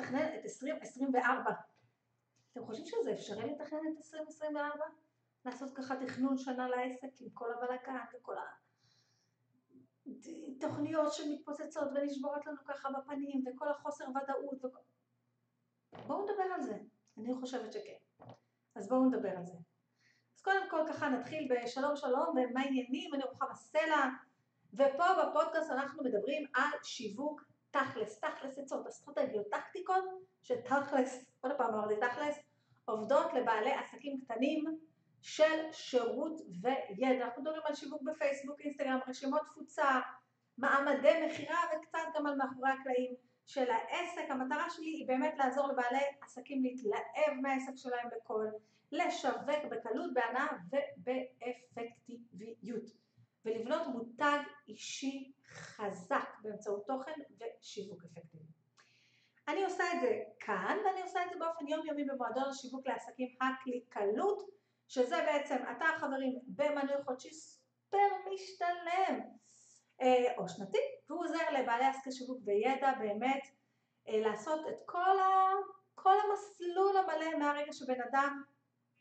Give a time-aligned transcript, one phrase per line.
[0.00, 1.50] לתכנן את 2024.
[2.52, 4.84] אתם חושבים שזה אפשרי לתכנן את 2024?
[5.44, 8.34] לעשות ככה תכנון שנה לעסק עם כל הבלגן וכל
[10.06, 14.78] התוכניות שמתפוצצות ונשברות לנו ככה בפנים וכל החוסר ודאות וכל...
[16.06, 16.78] בואו נדבר על זה.
[17.18, 18.26] אני חושבת שכן.
[18.74, 19.54] אז בואו נדבר על זה.
[20.34, 24.08] אז קודם כל ככה נתחיל בשלום שלום ומה עניינים, אני רוחמה סלע
[24.74, 30.04] ופה בפודקאסט אנחנו מדברים על שיווק תכלס, תכלס עצות, אסטרטגיות, טקטיקות
[30.42, 32.38] שתכלס, עוד פעם אמרתי תכלס,
[32.84, 34.64] עובדות לבעלי עסקים קטנים
[35.20, 37.24] של שירות וידע.
[37.24, 40.00] אנחנו מדברים על שיווק בפייסבוק, אינסטגרם, רשימות תפוצה,
[40.58, 43.14] מעמדי מכירה וקצת גם על מאחורי הקלעים
[43.46, 44.30] של העסק.
[44.30, 48.50] המטרה שלי היא באמת לעזור לבעלי עסקים להתלהב מהעסק שלהם בקול,
[48.92, 50.46] לשווק בקלות, בהנאה
[50.98, 52.84] ובאפקטיביות.
[53.44, 58.44] ולבנות מותג אישי חזק באמצעות תוכן ושיווק אפקטיבי.
[59.48, 64.50] אני עושה את זה כאן ואני עושה את זה באופן יומיומי במועדון השיווק לעסקים הקליקלות
[64.88, 67.98] שזה בעצם אתה חברים במנוי חודשי סופר
[68.32, 69.20] משתלם
[70.00, 73.42] אה, או שנתי והוא עוזר לבעלי עסקי שיווק וידע באמת
[74.08, 75.52] אה, לעשות את כל, ה,
[75.94, 78.42] כל המסלול המלא מהרגע שבן אדם,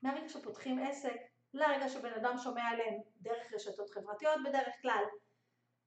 [0.01, 1.17] מהרגע שפותחים עסק
[1.53, 5.03] לרגע שבן אדם שומע עליהם דרך רשתות חברתיות בדרך כלל,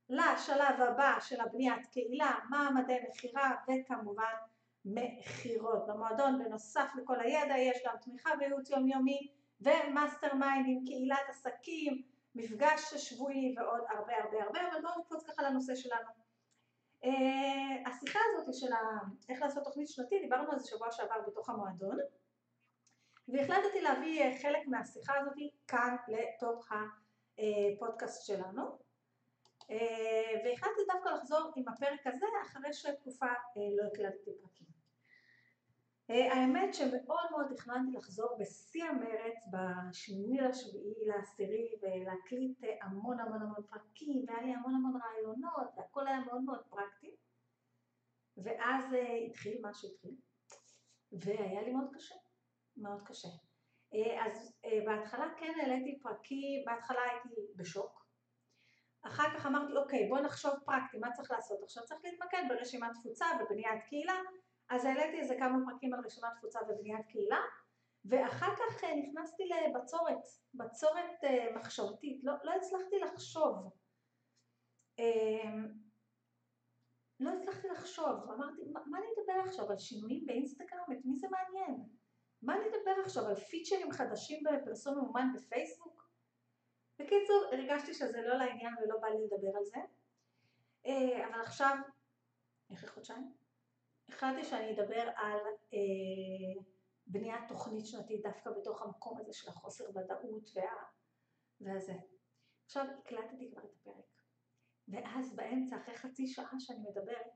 [0.08, 4.34] לשלב הבא של הבניית קהילה, מעמדי מכירה וכמובן
[4.84, 5.86] מכירות.
[5.86, 12.02] במועדון בנוסף לכל הידע יש גם תמיכה וייעוץ יומיומי ו mastermind עם קהילת עסקים,
[12.34, 16.22] מפגש שבועי ועוד הרבה הרבה הרבה, אבל בואו נקפוץ ככה לנושא שלנו.
[17.04, 18.74] אה, השיחה הזאת של
[19.28, 21.96] איך לעשות תוכנית שנתית, דיברנו על זה שבוע שעבר בתוך המועדון
[23.28, 25.34] והחלטתי להביא אה, חלק מהשיחה הזאת
[25.68, 26.68] כאן לתוך
[27.38, 28.78] הפודקאסט שלנו.
[29.70, 34.72] אה, והחלטתי דווקא לחזור עם הפרק הזה אחרי שתקופה אה, לא הקלטתי פרקים.
[36.08, 44.24] האמת שמאוד מאוד תכננתי לחזור בשיא המרץ בשמיני לשביעי לעשירי ולהקליט המון המון המון פרקים
[44.28, 47.16] והיה לי המון המון רעיונות והכל היה מאוד מאוד פרקטי.
[48.36, 48.84] ואז
[49.26, 50.16] התחיל מה שהתחיל
[51.12, 52.14] והיה לי מאוד קשה
[52.76, 53.28] מאוד קשה.
[53.94, 58.02] אה, אז אה, בהתחלה כן העליתי פרקים, בהתחלה הייתי בשוק.
[59.02, 61.62] אחר כך אמרתי, אוקיי, בוא נחשוב פרקטי, מה צריך לעשות?
[61.62, 64.20] עכשיו צריך להתמקד ברשימת תפוצה ובבניית קהילה,
[64.68, 67.40] אז העליתי איזה כמה פרקים על רשימת תפוצה ובבניית קהילה,
[68.04, 70.18] ואחר כך אה, נכנסתי לבצורת,
[70.54, 71.20] בצורת
[71.54, 73.70] מחשבתית, לא, לא הצלחתי לחשוב.
[77.20, 80.92] לא הצלחתי לחשוב, אמרתי, מה, מה אני אדבר עכשיו, על שינויים באינסטגרם?
[80.92, 81.84] את מי זה מעניין?
[82.42, 86.10] מה נדבר עכשיו על פיצ'רים חדשים בפרסום ממומן בפייסבוק?
[86.98, 89.78] בקיצור, הרגשתי שזה לא לעניין ולא בא לי לדבר על זה,
[90.86, 91.76] אה, אבל עכשיו,
[92.72, 93.32] אחרי חודשיים,
[94.08, 95.38] החלטתי שאני אדבר על
[95.74, 96.62] אה,
[97.06, 100.62] בניית תוכנית שנתית דווקא בתוך המקום הזה של החוסר ודאות וה...
[101.60, 101.94] והזה.
[102.64, 104.22] עכשיו הקלטתי כבר את הפרק,
[104.88, 107.26] ואז באמצע, אחרי חצי שעה שאני מדברת,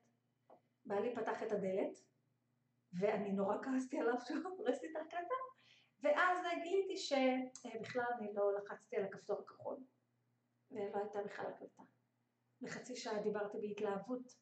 [0.86, 1.96] בעלי פתח את הדלת,
[2.92, 5.34] ואני נורא כעסתי עליו שהוא את ההקלטה,
[6.02, 9.76] ואז גיליתי שבכלל אני לא לחצתי על הכפתור הכחול,
[10.70, 11.82] ולא הייתה בכלל הקלטה.
[12.62, 14.32] וחצי שעה דיברתי בהתלהבות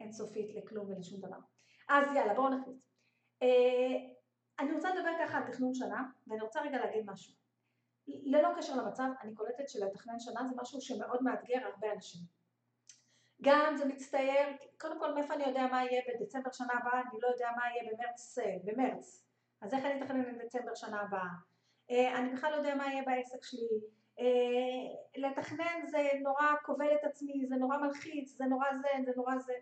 [0.00, 1.38] אינסופית לכלום ולשום דבר.
[1.88, 2.82] אז יאללה, בואו נחליט.
[3.42, 3.48] אה,
[4.58, 7.34] אני רוצה לדבר ככה על תכנון שנה, ואני רוצה רגע להגיד משהו.
[8.06, 12.37] ללא קשר למצב, אני קולטת שלתכנן שנה זה משהו שמאוד מאתגר הרבה אנשים.
[13.42, 14.48] גם זה מצטייר,
[14.80, 17.92] קודם כל מאיפה אני יודע מה יהיה בדצמבר שנה הבאה, אני לא יודע מה יהיה
[17.92, 19.24] במרץ, אה, במרץ,
[19.60, 21.28] אז איך אני אתכנן לדצמבר שנה הבאה?
[21.90, 23.80] אה, אני בכלל לא יודע מה יהיה בעסק שלי,
[24.18, 29.38] אה, לתכנן זה נורא כובל את עצמי, זה נורא מלחיץ, זה נורא זה, זה נורא
[29.38, 29.54] זה.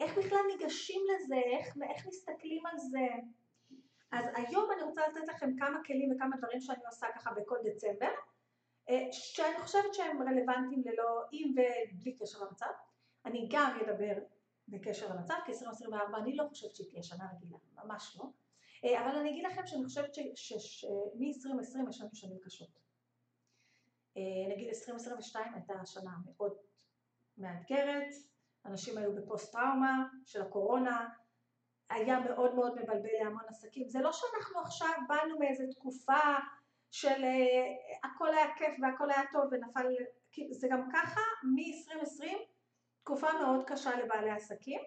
[0.00, 3.08] איך בכלל ניגשים לזה, איך, איך מסתכלים על זה?
[4.12, 8.12] אז היום אני רוצה לתת לכם כמה כלים וכמה דברים שאני עושה ככה בכל דצמבר,
[9.12, 12.70] שאני חושבת שהם רלוונטיים ללא, עם ובלי קשר למצב.
[13.24, 14.14] אני גם אדבר
[14.68, 18.24] בקשר למצב, כי 2024 אני לא חושבת שהיא תהיה שנה רגילה, ממש לא.
[18.84, 22.68] אה, אבל אני אגיד לכם שאני חושבת שמ-2020 יש לנו שנים קשות.
[24.16, 26.52] אה, נגיד 2022 הייתה שנה מאוד
[27.38, 28.14] מאתגרת,
[28.64, 31.08] אנשים היו בפוסט טראומה של הקורונה,
[31.90, 33.88] היה מאוד מאוד מבלבל להמון עסקים.
[33.88, 36.20] זה לא שאנחנו עכשיו באנו מאיזה תקופה
[36.92, 39.86] של uh, הכל היה כיף והכל היה טוב ונפל,
[40.50, 42.24] זה גם ככה מ-2020
[43.02, 44.80] תקופה מאוד קשה לבעלי עסקים,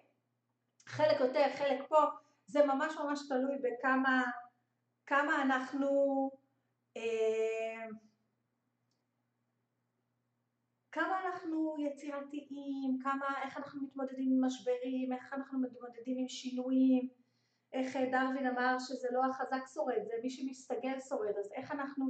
[0.85, 1.97] חלק יותר, חלק פה,
[2.45, 4.23] זה ממש ממש תלוי בכמה
[5.07, 5.89] כמה אנחנו,
[6.97, 7.95] uh,
[10.91, 17.09] כמה אנחנו יצירתיים, כמה, איך אנחנו מתמודדים עם משברים, איך אנחנו מתמודדים עם שינויים,
[17.75, 22.06] איך אה, דרווין אמר שזה לא החזק שורד, זה מי שמסתגל שורד, אז איך אנחנו,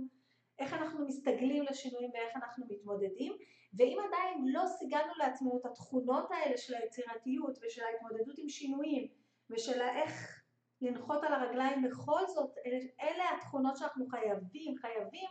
[0.60, 3.34] איך אנחנו מסתגלים לשינויים ואיך אנחנו מתמודדים,
[3.78, 9.08] ואם עדיין לא סיגלנו לעצמנו את התכונות האלה של היצירתיות ושל ההתמודדות עם שינויים
[9.50, 10.42] ושל איך
[10.82, 12.56] לנחות על הרגליים בכל זאת,
[13.02, 15.30] אלה התכונות שאנחנו חייבים, חייבים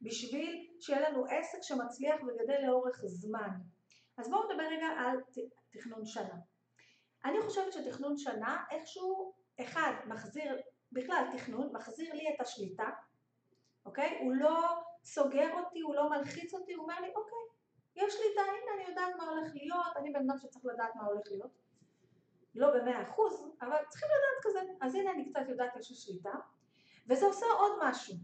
[0.00, 3.50] בשביל שיהיה לנו עסק שמצליח וגדל לאורך זמן.
[4.18, 5.16] אז בואו נדבר רגע על
[5.70, 6.34] תכנון שנה.
[7.24, 10.60] אני חושבת שתכנון שנה איכשהו, אחד, מחזיר,
[10.92, 12.90] בכלל תכנון, מחזיר לי את השליטה,
[13.86, 14.18] אוקיי?
[14.20, 17.38] הוא לא סוגר אותי, הוא לא מלחיץ אותי, הוא אומר לי, אוקיי,
[17.96, 21.26] יש שליטה, הנה אני יודעת מה הולך להיות, אני בן אדם שצריך לדעת מה הולך
[21.30, 21.50] להיות.
[22.54, 24.72] לא במאה אחוז, אבל צריכים לדעת כזה.
[24.80, 26.32] אז הנה אני קצת יודעת יש לי שליטה,
[27.08, 28.14] וזה עושה עוד משהו.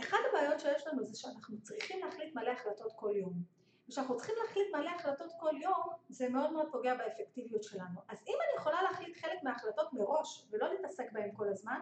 [0.00, 3.59] אחת הבעיות שיש לנו זה שאנחנו צריכים להחליט מלא החלטות כל יום.
[3.90, 8.00] וכשאנחנו צריכים להחליט מלא החלטות כל יום, זה מאוד מאוד פוגע באפקטיביות שלנו.
[8.08, 11.80] אז אם אני יכולה להחליט חלק מההחלטות מראש ולא להתעסק בהן כל הזמן,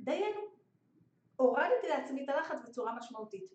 [0.00, 0.40] דיינו.
[1.36, 3.54] הורדתי לעצמי את הלחץ בצורה משמעותית.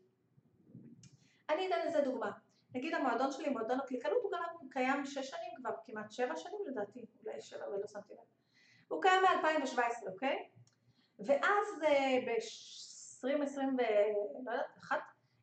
[1.50, 2.31] אני אתן לזה דוגמה.
[2.75, 7.06] נגיד המועדון שלי, מועדון הקליקנות, הוא גם קיים שש שנים כבר, כמעט שבע שנים לדעתי,
[7.25, 8.19] אולי שבע ולא שמתי לב.
[8.88, 10.50] הוא קיים מ-2017, אוקיי?
[11.19, 13.57] ואז אה, ב-2021
[14.44, 14.51] לא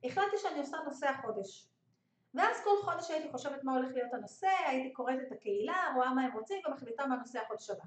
[0.05, 1.76] החלטתי שאני עושה נושא החודש.
[2.37, 6.23] ואז כל חודש הייתי חושבת מה הולך להיות הנושא, הייתי קוראת את הקהילה, רואה מה
[6.23, 7.85] הם רוצים ומחליטה מה נושא החודש הבא.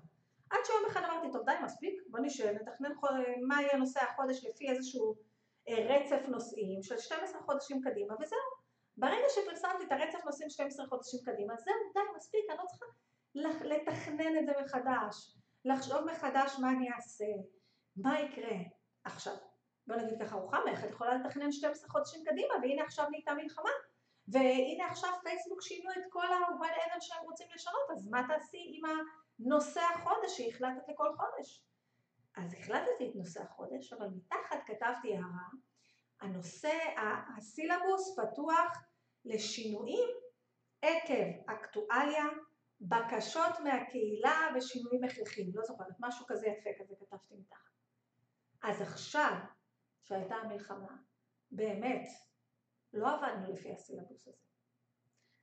[0.50, 2.92] עד שיום אחד אמרתי, טוב די מספיק, בוא נשב, נתכנן
[3.48, 5.16] מה יהיה נושא החודש לפי איזשהו
[5.70, 8.40] אה, רצף נושאים של 12 חודשים קדימה וזהו.
[8.98, 12.86] ברגע שפרסמתי את הרצף נושאים 12 חודשים קדימה, זהו, די, מספיק, אני לא צריכה
[13.64, 17.26] לתכנן את זה מחדש, לחשוב מחדש מה אני אעשה,
[17.96, 18.58] מה יקרה.
[19.04, 19.34] עכשיו,
[19.88, 23.70] בוא נגיד ככה, רוחמה, איך את יכולה לתכנן 12 חודשים קדימה, והנה עכשיו נהייתה מלחמה,
[24.32, 28.84] והנה עכשיו פייסבוק שינו את כל ערב שהם רוצים לשנות, אז מה תעשי עם
[29.40, 31.66] הנושא החודש שהחלטת לכל חודש?
[32.38, 35.50] אז החלטתי את נושא החודש, אבל מתחת כתבתי הערה,
[36.22, 36.78] הנושא,
[37.38, 38.78] הסילבוס פתוח
[39.26, 40.10] לשינויים
[40.82, 42.26] עקב אקטואליה,
[42.82, 47.72] בקשות מהקהילה ושינויים הכרחיים, לא זוכרת, משהו כזה יפה כזה כתבתי מתחת.
[48.64, 49.34] אז עכשיו,
[50.04, 50.96] שהייתה המלחמה,
[51.52, 52.08] באמת,
[52.94, 54.38] לא עבדנו לפי הסילבוס הזה.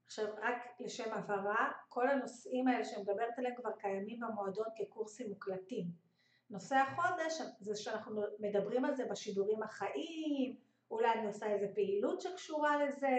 [0.06, 5.86] עכשיו רק לשם הבהרה, כל הנושאים האלה שמדברת עליהם כבר קיימים במועדון כקורסים מוקלטים.
[6.50, 10.56] נושא החודש זה שאנחנו מדברים על זה בשידורים החיים,
[10.90, 13.18] אולי אני עושה איזה פעילות שקשורה לזה,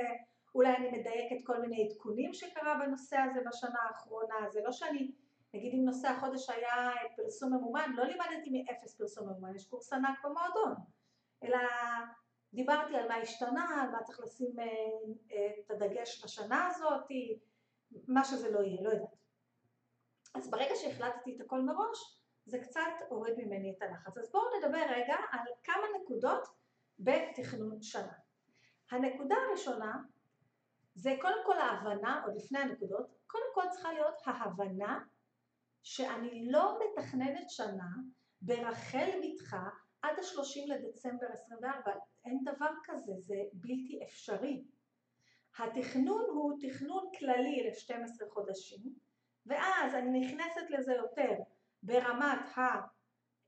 [0.56, 5.12] אולי אני מדייקת כל מיני עדכונים שקרה בנושא הזה בשנה האחרונה, זה לא שאני,
[5.53, 10.25] נגיד אם נושא החודש היה פרסום ממומן, לא לימדתי מאפס פרסום ממומן, יש קורס ענק
[10.25, 10.73] במועדון,
[11.44, 11.57] אלא
[12.57, 14.65] דיברתי על מה השתנה, על מה צריך לשים אה,
[15.31, 17.06] אה, את הדגש בשנה הזאת,
[18.07, 19.15] מה שזה לא יהיה, לא יודעת.
[20.36, 24.18] אז ברגע שהחלטתי את הכל מראש, זה קצת הוריד ממני את הלחץ.
[24.18, 26.48] אז בואו נדבר רגע על כמה נקודות
[27.00, 28.13] בתכנון שנה.
[28.92, 29.94] הנקודה הראשונה
[30.94, 35.00] זה קודם כל ההבנה, עוד לפני הנקודות, קודם כל צריכה להיות ההבנה
[35.83, 37.89] שאני לא מתכננת שנה
[38.42, 39.57] ברחל בתך
[40.01, 41.91] עד ה-30 לדצמבר 24,
[42.25, 44.63] אין דבר כזה, זה בלתי אפשרי.
[45.59, 48.81] התכנון הוא תכנון כללי ל-12 חודשים,
[49.45, 51.33] ואז אני נכנסת לזה יותר
[51.83, 52.39] ברמת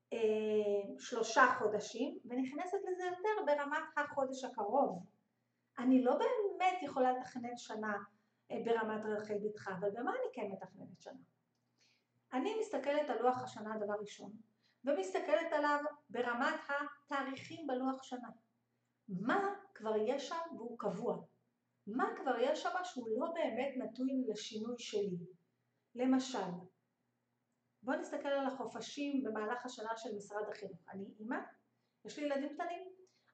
[0.09, 5.05] השלושה אה, חודשים, ונכנסת לזה יותר ברמת החודש הקרוב.
[5.79, 7.93] אני לא באמת יכולה לתכנן שנה
[8.51, 11.19] אה, ברמת רחל בתך, אבל במה אני כן מתכננת שנה?
[12.33, 14.31] אני מסתכלת על לוח השנה דבר ראשון,
[14.85, 18.29] ומסתכלת עליו ברמת התאריכים בלוח שנה.
[19.07, 21.17] מה כבר יש שם והוא קבוע?
[21.87, 25.17] מה כבר יש שם שהוא לא באמת נתון לשינוי שלי?
[25.95, 26.49] למשל,
[27.83, 30.79] בואו נסתכל על החופשים במהלך השנה של משרד החינוך.
[30.89, 31.37] אני אימא,
[32.05, 32.83] יש לי ילדים קטנים.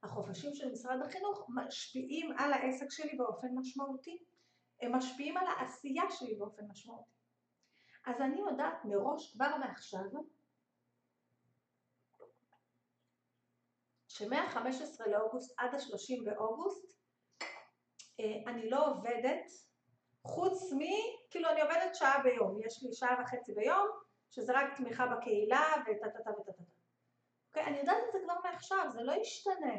[0.03, 4.23] החופשים של משרד החינוך משפיעים על העסק שלי באופן משמעותי.
[4.81, 7.11] הם משפיעים על העשייה שלי באופן משמעותי.
[8.05, 10.03] אז אני יודעת מראש כבר מעכשיו
[14.17, 16.97] שמה-15 לאוגוסט עד ה-30 באוגוסט
[18.19, 19.45] אה, אני לא עובדת
[20.23, 20.79] חוץ מ...
[21.29, 23.87] כאילו אני עובדת שעה ביום, יש לי שעה וחצי ביום
[24.31, 26.63] שזה רק תמיכה בקהילה וטה-טה-טה וטה-טה.
[27.49, 27.63] אוקיי?
[27.63, 29.73] אני יודעת את זה כבר מעכשיו, זה לא ישתנה.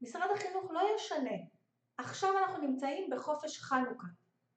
[0.00, 1.36] משרד החינוך לא ישנה.
[1.98, 4.06] עכשיו אנחנו נמצאים בחופש חנוכה,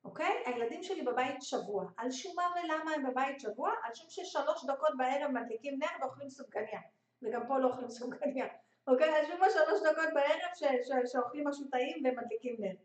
[0.03, 0.43] אוקיי?
[0.45, 1.85] הילדים שלי בבית שבוע.
[1.97, 3.71] על שום מה ולמה הם בבית שבוע?
[3.83, 6.79] על שום ששלוש דקות בערב מדליקים נר ואוכלים סופגניה.
[7.21, 8.47] וגם פה לא אוכלים סופגניה.
[8.87, 9.27] אוקיי?
[9.27, 12.75] שום מה שלוש דקות בערב ש- ש- שאוכלים משהו טעים ומדליקים נר.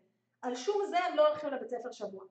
[0.43, 2.25] על שום זה הם לא הולכים לבית ספר שבוע.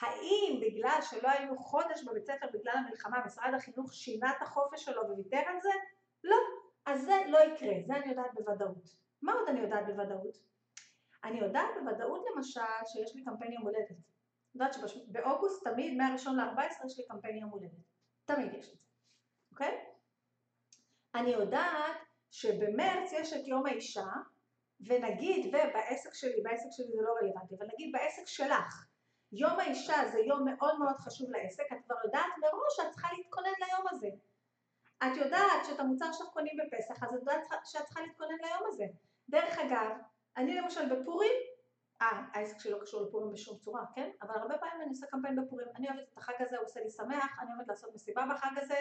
[0.00, 5.02] האם בגלל שלא היינו חודש בבית ספר בגלל המלחמה, משרד החינוך שינה את החופש שלו
[5.08, 5.70] וויתר על זה?
[6.24, 6.36] לא.
[6.86, 8.96] אז זה לא יקרה, זה אני יודעת בוודאות.
[9.22, 10.36] מה עוד אני יודעת בוודאות?
[11.24, 13.90] אני יודעת בוודאות למשל שיש לי קמפיין יום הולדת.
[13.90, 13.98] אני
[14.54, 17.72] יודעת שבאוגוסט תמיד, מה-1 ל-14 יש לי קמפיין יום הולדת.
[18.24, 18.84] תמיד יש את זה,
[19.52, 19.84] אוקיי?
[21.14, 21.96] אני יודעת
[22.32, 24.06] שבמרץ יש את יום האישה,
[24.80, 28.86] ונגיד, ובעסק שלי, בעסק שלי זה לא רלוונטי, אבל נגיד בעסק שלך,
[29.32, 33.50] יום האישה זה יום מאוד מאוד חשוב לעסק, את כבר יודעת מראש שאת צריכה להתכונן
[33.58, 34.08] ליום הזה.
[34.98, 38.84] את יודעת שאת המוצר שלך קונים בפסח, אז את יודעת שאת צריכה להתכונן ליום הזה.
[39.28, 39.96] דרך אגב,
[40.36, 41.32] אני למשל בפורים,
[42.02, 44.10] אה, העסק שלי לא קשור לפורים בשום צורה, כן?
[44.22, 46.90] אבל הרבה פעמים אני עושה קמפיין בפורים, אני אוהבת את החג הזה, הוא עושה לי
[46.90, 48.80] שמח, אני אוהבת לעשות מסיבה בחג הזה,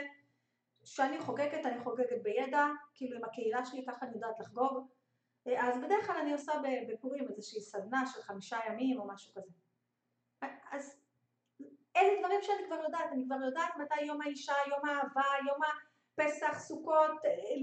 [0.84, 4.88] כשאני חוגגת, אני חוגגת בידע, כאילו עם הקהילה שלי, ככה אני יודעת לחגוג.
[5.58, 6.52] אז בדרך כלל אני עושה
[6.90, 9.52] בפורים איזושהי סדנה של חמישה ימים או משהו כזה.
[10.72, 11.02] אז
[11.96, 16.60] אלה דברים שאני כבר יודעת, אני כבר יודעת מתי יום האישה, יום האהבה, יום הפסח,
[16.60, 17.12] סוכות,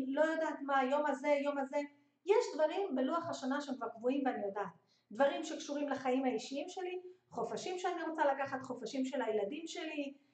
[0.08, 1.78] לא יודעת מה, יום הזה, יום הזה.
[2.26, 4.72] יש דברים בלוח השנה שהם כבר קבועים ואני יודעת.
[5.12, 10.27] דברים שקשורים לחיים האישיים שלי, חופשים שאני רוצה לקחת, חופשים של הילדים שלי, אה,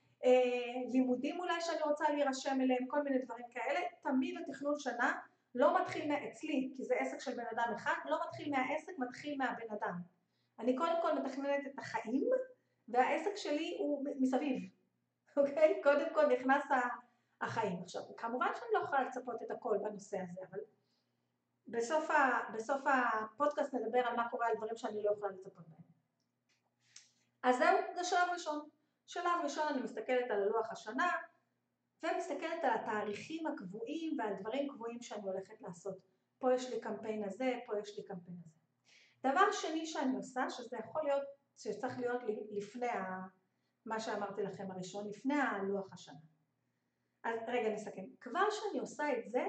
[0.92, 3.80] לימודים אולי שאני רוצה להירשם אליהם, כל מיני דברים כאלה.
[4.02, 5.12] תמיד התכנון שנה
[5.54, 9.70] לא מתחיל אצלי, כי זה עסק של בן אדם אחד, לא מתחיל מהעסק, מתחיל מהבן
[9.72, 9.94] אדם.
[10.58, 12.30] אני קודם כל מתכננת את החיים,
[12.88, 14.62] והעסק שלי הוא מסביב,
[15.36, 15.80] אוקיי?
[15.82, 16.64] קודם כל נכנס
[17.40, 17.82] החיים.
[17.82, 20.58] עכשיו, כמובן שאני לא יכולה לצפות את הכל בנושא הזה, אבל
[21.66, 25.80] בסוף, ה, בסוף הפודקאסט נדבר על מה קורה על דברים שאני לא יכולה לצפות בהם.
[27.42, 28.68] אז זהו, זה שלב ראשון.
[29.06, 31.10] שלב ראשון אני מסתכלת על לוח השנה
[32.02, 35.98] ומסתכלת על התאריכים הקבועים ועל דברים קבועים שאני הולכת לעשות.
[36.38, 38.54] פה יש לי קמפיין הזה, פה יש לי קמפיין הזה.
[39.26, 41.22] דבר שני שאני עושה, שזה יכול להיות,
[41.56, 43.26] שצריך להיות לפני ה,
[43.86, 46.18] מה שאמרתי לכם הראשון, לפני הלוח השנה.
[47.24, 48.02] אז רגע נסכם.
[48.20, 49.46] כבר שאני עושה את זה,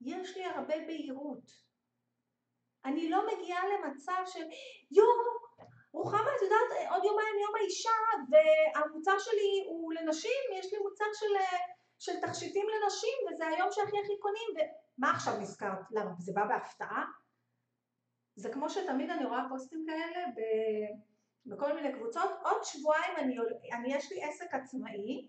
[0.00, 1.50] יש לי הרבה בהירות.
[2.84, 4.44] אני לא מגיעה למצב של
[4.90, 5.33] יואו,
[5.94, 7.98] רוחמה, את יודעת, עוד יומיים יום האישה
[8.30, 11.34] והמוצר שלי הוא לנשים, יש לי מוצר של,
[11.98, 14.48] של תכשיטים לנשים וזה היום שהכי הכי קונים
[14.98, 15.90] ומה עכשיו נזכרת?
[15.90, 16.10] למה?
[16.18, 17.04] זה בא בהפתעה?
[18.36, 20.40] זה כמו שתמיד אני רואה פוסטים כאלה ב,
[21.46, 23.36] בכל מיני קבוצות, עוד שבועיים אני,
[23.72, 25.28] אני יש לי עסק עצמאי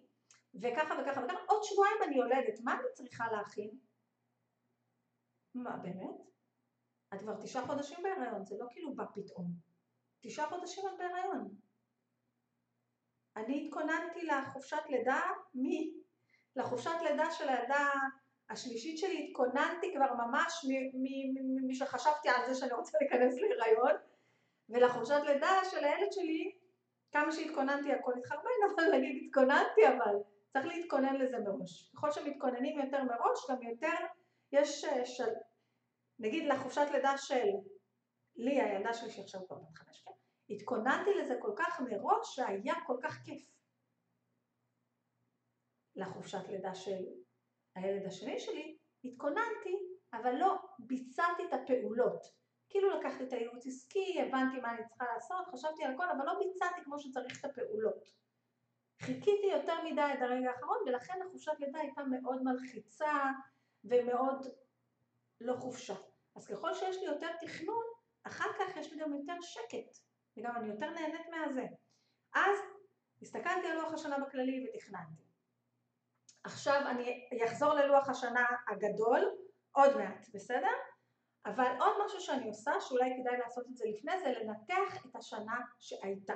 [0.62, 3.70] וככה וככה וככה, עוד שבועיים אני יולדת, מה אני צריכה להכין?
[5.56, 6.16] מה באמת?
[7.14, 9.75] את כבר תשעה חודשים בהיריון, זה לא כאילו בא פתאום.
[10.22, 11.50] תשעה חודשים את בהיריון.
[13.38, 15.22] אני התכוננתי לחופשת לידה,
[15.54, 15.94] מי?
[16.56, 17.90] לחופשת לידה של הילדה
[18.50, 20.66] השלישית שלי התכוננתי כבר ממש
[21.68, 23.96] משחשבתי על זה שאני רוצה להיכנס להיריון
[24.70, 26.52] ולחופשת לידה של הילד שלי
[27.12, 30.16] כמה שהתכוננתי הכל התחרבן אבל נגיד התכוננתי אבל
[30.54, 34.06] צריך להתכונן לזה מראש ככל שמתכוננים יותר מראש גם יותר
[34.52, 35.30] יש אה, של
[36.20, 37.46] נגיד לחופשת לידה של
[38.36, 40.12] לי הילדה שלי שעכשיו כבר בת חמש כן
[40.50, 43.56] התכוננתי לזה כל כך מראש שהיה כל כך כיף
[45.96, 47.06] לחופשת לידה של
[47.76, 49.78] הילד השני שלי, התכוננתי,
[50.14, 52.28] אבל לא ביצעתי את הפעולות.
[52.70, 56.40] כאילו לקחתי את הייעוץ עסקי, הבנתי מה אני צריכה לעשות, חשבתי על הכל, אבל לא
[56.40, 58.04] ביצעתי כמו שצריך את הפעולות.
[59.02, 63.14] חיכיתי יותר מדי עד הרגע האחרון, ולכן החופשת לידה הייתה מאוד מלחיצה
[63.84, 64.48] ומאוד
[65.42, 65.96] לא חופשה.
[66.36, 67.85] אז ככל שיש לי יותר תכנון,
[68.28, 69.98] אחר כך יש לי גם יותר שקט,
[70.38, 71.66] וגם אני יותר נהנית מהזה.
[72.34, 72.60] אז
[73.22, 75.24] הסתכלתי על לוח השנה בכללי ותכננתי.
[76.44, 79.36] עכשיו אני אחזור ללוח השנה הגדול,
[79.72, 80.72] עוד מעט, בסדר?
[81.46, 85.60] אבל עוד משהו שאני עושה, שאולי כדאי לעשות את זה לפני, זה לנתח את השנה
[85.80, 86.34] שהייתה.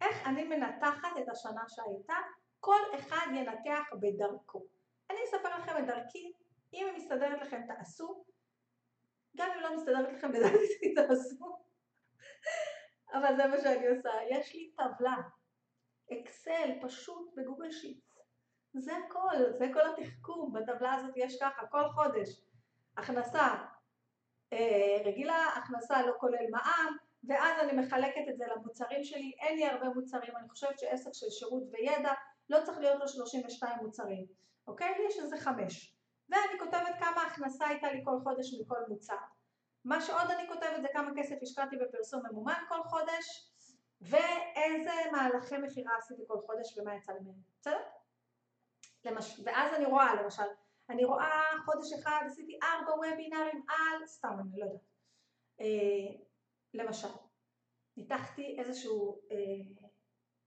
[0.00, 2.14] איך אני מנתחת את השנה שהייתה?
[2.60, 4.66] כל אחד ינתח בדרכו.
[5.10, 6.32] אני אספר לכם את דרכי,
[6.72, 8.24] אם היא מסתדרת לכם תעשו,
[9.36, 11.58] גם אם לא מסתדרת לכם לדעתי תעשו,
[13.12, 14.10] אבל זה מה שאני עושה.
[14.30, 15.16] יש לי טבלה,
[16.12, 18.04] אקסל פשוט בגוגל שיט.
[18.74, 22.40] זה הכל, זה כל התחכום, בטבלה הזאת יש ככה, כל חודש,
[22.96, 23.56] הכנסה
[24.52, 29.66] אה, רגילה, הכנסה לא כולל מע"מ, ואז אני מחלקת את זה למוצרים שלי, אין לי
[29.66, 32.12] הרבה מוצרים, אני חושבת שעסק של שירות וידע
[32.50, 34.26] לא צריך להיות לו 32 מוצרים,
[34.66, 34.94] אוקיי?
[35.08, 35.99] יש איזה חמש,
[36.30, 39.16] ואני כותבת כמה הכנסה הייתה לי כל חודש מכל מוצר.
[39.84, 43.52] מה שעוד אני כותבת זה כמה כסף השקעתי בפרסום ממומן כל חודש,
[44.00, 47.80] ואיזה מהלכי מכירה עשיתי כל חודש ומה יצא לי מהם, בסדר?
[49.04, 49.40] למש...
[49.44, 50.42] ואז אני רואה למשל,
[50.90, 54.80] אני רואה חודש אחד עשיתי ארבע וובינארים על, סתם אני לא יודעת,
[55.60, 56.22] אה,
[56.74, 57.08] למשל,
[57.96, 59.36] ניתחתי איזשהו אה,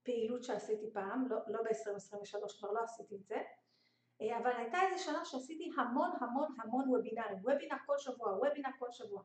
[0.03, 3.37] פעילות שעשיתי פעם, לא, לא ב-2023 כבר לא עשיתי את זה,
[4.37, 9.23] אבל הייתה איזה שנה שעשיתי המון המון המון וובינארים, וובינר כל שבוע, וובינר כל שבוע.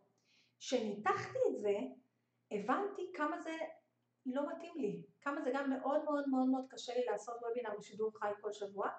[0.61, 1.75] כשניתחתי את זה,
[2.51, 3.57] הבנתי כמה זה
[4.27, 8.19] לא מתאים לי, כמה זה גם מאוד מאוד מאוד מאוד קשה לי לעשות וובינר בשידור
[8.19, 8.91] חי כל שבוע,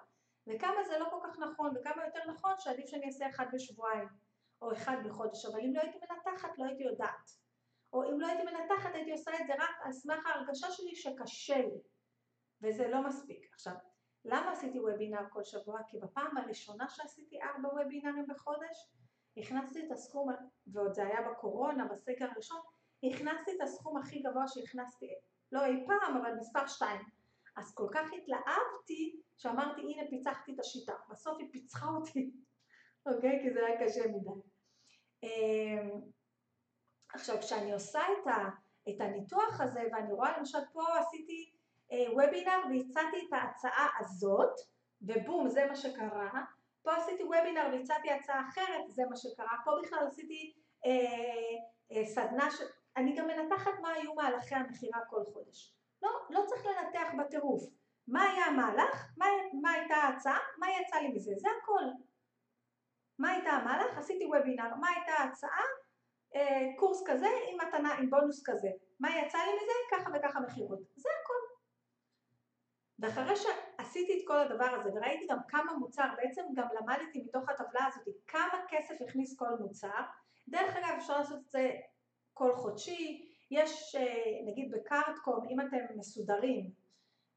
[0.46, 4.08] וכמה זה לא כל כך נכון, וכמה יותר נכון שעדיף שאני אעשה אחד בשבועיים,
[4.62, 7.30] או אחד בחודש, אבל אם לא הייתי מנתחת לא הייתי יודעת.
[7.92, 11.58] או אם לא הייתי מנתחת הייתי עושה את זה רק על סמך ההרגשה שלי שקשה
[11.58, 11.80] לי,
[12.62, 13.52] וזה לא מספיק.
[13.52, 13.74] עכשיו,
[14.24, 15.80] למה עשיתי וובינר כל שבוע?
[15.88, 18.90] כי בפעם הראשונה שעשיתי ארבע וובינרים בחודש,
[19.36, 20.28] הכנסתי את הסכום,
[20.66, 22.60] ועוד זה היה בקורונה, בסגר הראשון,
[23.04, 25.14] הכנסתי את הסכום הכי גבוה שהכנסתי,
[25.52, 27.00] לא אי פעם, אבל מספר שתיים.
[27.56, 30.92] אז כל כך התלהבתי, שאמרתי הנה פיצחתי את השיטה.
[31.10, 32.30] בסוף היא פיצחה אותי,
[33.06, 33.40] אוקיי?
[33.42, 34.40] כי זה היה קשה מדי.
[35.22, 36.00] אמ,
[37.14, 38.48] עכשיו כשאני עושה את, ה,
[38.90, 41.49] את הניתוח הזה ואני רואה למשל פה עשיתי
[42.12, 44.54] וובינר והצעתי את ההצעה הזאת
[45.02, 46.30] ובום זה מה שקרה.
[46.82, 49.56] פה עשיתי וובינר והצעתי הצעה אחרת זה מה שקרה.
[49.64, 50.54] פה בכלל עשיתי
[50.86, 50.92] אה,
[51.92, 52.54] אה, סדנה ש...
[52.96, 55.74] אני גם מנתחת מה היו מהלכי המכירה כל חודש.
[56.02, 57.62] לא, לא צריך לנתח בטירוף.
[58.08, 59.26] מה היה המהלך, מה,
[59.62, 61.84] מה הייתה ההצעה, מה יצא לי מזה, זה הכל.
[63.18, 65.62] מה הייתה המהלך, עשיתי וובינר, מה הייתה ההצעה?
[66.34, 68.68] אה, קורס כזה עם מתנה, עם בונוס כזה.
[69.00, 69.72] מה יצא לי מזה?
[69.92, 70.78] ככה וככה מכירות.
[73.00, 77.86] ואחרי שעשיתי את כל הדבר הזה וראיתי גם כמה מוצר, בעצם גם למדתי מתוך הטבלה
[77.86, 80.00] הזאת כמה כסף הכניס כל מוצר,
[80.48, 81.70] דרך אגב אפשר לעשות את זה
[82.34, 86.70] כל חודשי, יש אה, נגיד בקארטקום אם אתם מסודרים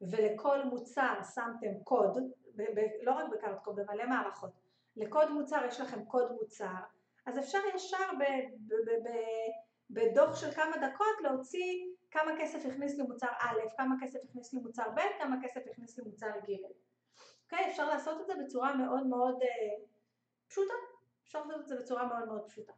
[0.00, 2.18] ולכל מוצר שמתם קוד,
[3.02, 4.50] לא רק בקארטקום, במלא מערכות,
[4.96, 6.80] לקוד מוצר יש לכם קוד מוצר
[7.26, 8.10] אז אפשר ישר
[9.90, 14.60] בדוח של כמה דקות להוציא כמה כסף הכניס לי מוצר א', כמה כסף הכניס לי
[14.60, 16.52] מוצר ב', כמה כסף הכניס לי מוצר ג'.
[17.44, 17.70] אוקיי?
[17.70, 19.86] אפשר לעשות את זה בצורה מאוד מאוד uh,
[20.48, 20.74] פשוטה.
[21.24, 22.72] אפשר לעשות את זה בצורה מאוד מאוד פשוטה.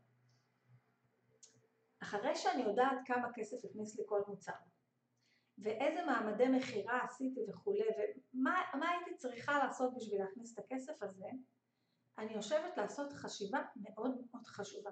[2.02, 4.52] אחרי שאני יודעת כמה כסף הכניס לי כל מוצר,
[5.58, 7.84] ואיזה מעמדי מכירה עשיתי וכולי,
[8.34, 11.26] ומה הייתי צריכה לעשות בשביל להכניס את הכסף הזה,
[12.18, 14.90] אני יושבת לעשות חשיבה מאוד מאוד חשובה.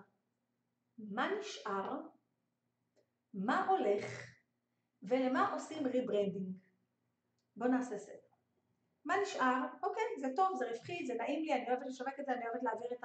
[0.99, 2.01] מה נשאר?
[3.35, 4.34] מה הולך?
[5.05, 6.57] ולמה עושים rebranding?
[7.57, 8.17] בואו נעשה סדר.
[9.05, 9.63] מה נשאר?
[9.83, 12.63] אוקיי, זה טוב, זה רווחי, זה נעים לי, אני אוהבת לשווק את זה, אני אוהבת
[12.63, 13.05] להעביר את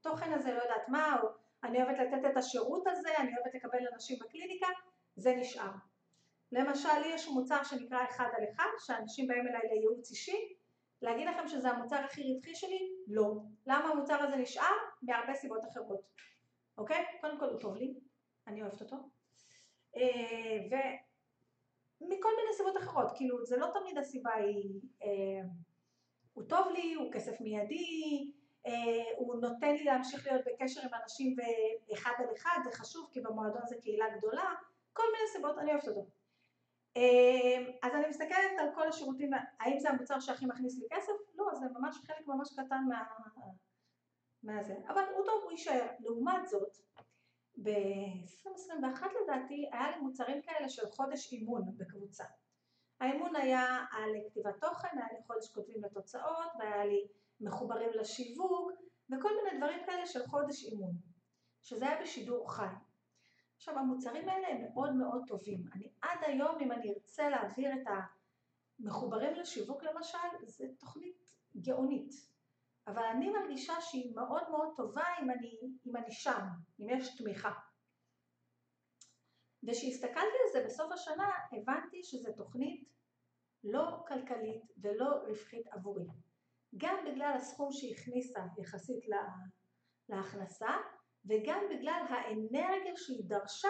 [0.00, 1.28] התוכן הזה, לא יודעת מה, או
[1.64, 4.66] אני אוהבת לתת את השירות הזה, אני אוהבת לקבל אנשים בקליניקה,
[5.16, 5.70] זה נשאר.
[6.52, 10.54] למשל, לי יש מוצר שנקרא אחד על אחד, שאנשים באים אליי לייעוץ אישי,
[11.02, 12.88] להגיד לכם שזה המוצר הכי רווחי שלי?
[13.08, 13.34] לא.
[13.66, 14.72] למה המוצר הזה נשאר?
[15.02, 16.00] מהרבה סיבות אחרות.
[16.78, 17.04] אוקיי?
[17.20, 17.94] קודם כל הוא טוב לי,
[18.46, 18.96] אני אוהבת אותו.
[19.96, 20.58] אה,
[22.04, 25.48] ומכל מיני סיבות אחרות, כאילו זה לא תמיד הסיבה היא, אה,
[26.32, 28.32] הוא טוב לי, הוא כסף מיידי,
[28.66, 28.72] אה,
[29.16, 31.36] הוא נותן לי להמשיך להיות בקשר עם אנשים
[31.88, 34.54] ואחד על אחד, זה חשוב כי במועדון זה קהילה גדולה,
[34.92, 36.06] כל מיני סיבות, אני אוהבת אותו.
[36.96, 41.12] אמ, אז אני מסתכלת על כל השירותים, האם זה המוצר שהכי מכניס לי כסף?
[41.34, 43.02] לא, זה ממש חלק ממש קטן מה...
[44.42, 45.86] מהזה, אבל הוא טוב, הוא יישאר.
[46.00, 46.76] לעומת זאת,
[47.62, 52.24] ב-2021 לדעתי היה לי מוצרים כאלה של חודש אימון בקבוצה.
[53.00, 57.06] האימון היה על כתיבת תוכן, היה לי חודש כותבים לתוצאות, והיה לי
[57.40, 58.72] מחוברים לשיווק,
[59.10, 60.92] וכל מיני דברים כאלה של חודש אימון,
[61.62, 62.74] שזה היה בשידור חי.
[63.56, 67.86] עכשיו המוצרים האלה הם מאוד מאוד טובים, אני עד היום אם אני ארצה להעביר את
[68.80, 72.33] המחוברים לשיווק למשל, זו תוכנית גאונית,
[72.86, 76.40] אבל אני מרגישה שהיא מאוד מאוד טובה אם אני, אם אני שם,
[76.80, 77.52] אם יש תמיכה.
[79.62, 82.88] וכשהסתכלתי על זה בסוף השנה הבנתי שזו תוכנית
[83.64, 86.04] לא כלכלית ולא רווחית עבורי.
[86.76, 89.04] גם בגלל הסכום שהיא הכניסה יחסית
[90.08, 90.70] להכנסה
[91.24, 93.68] וגם בגלל האנרגיה שהיא דרשה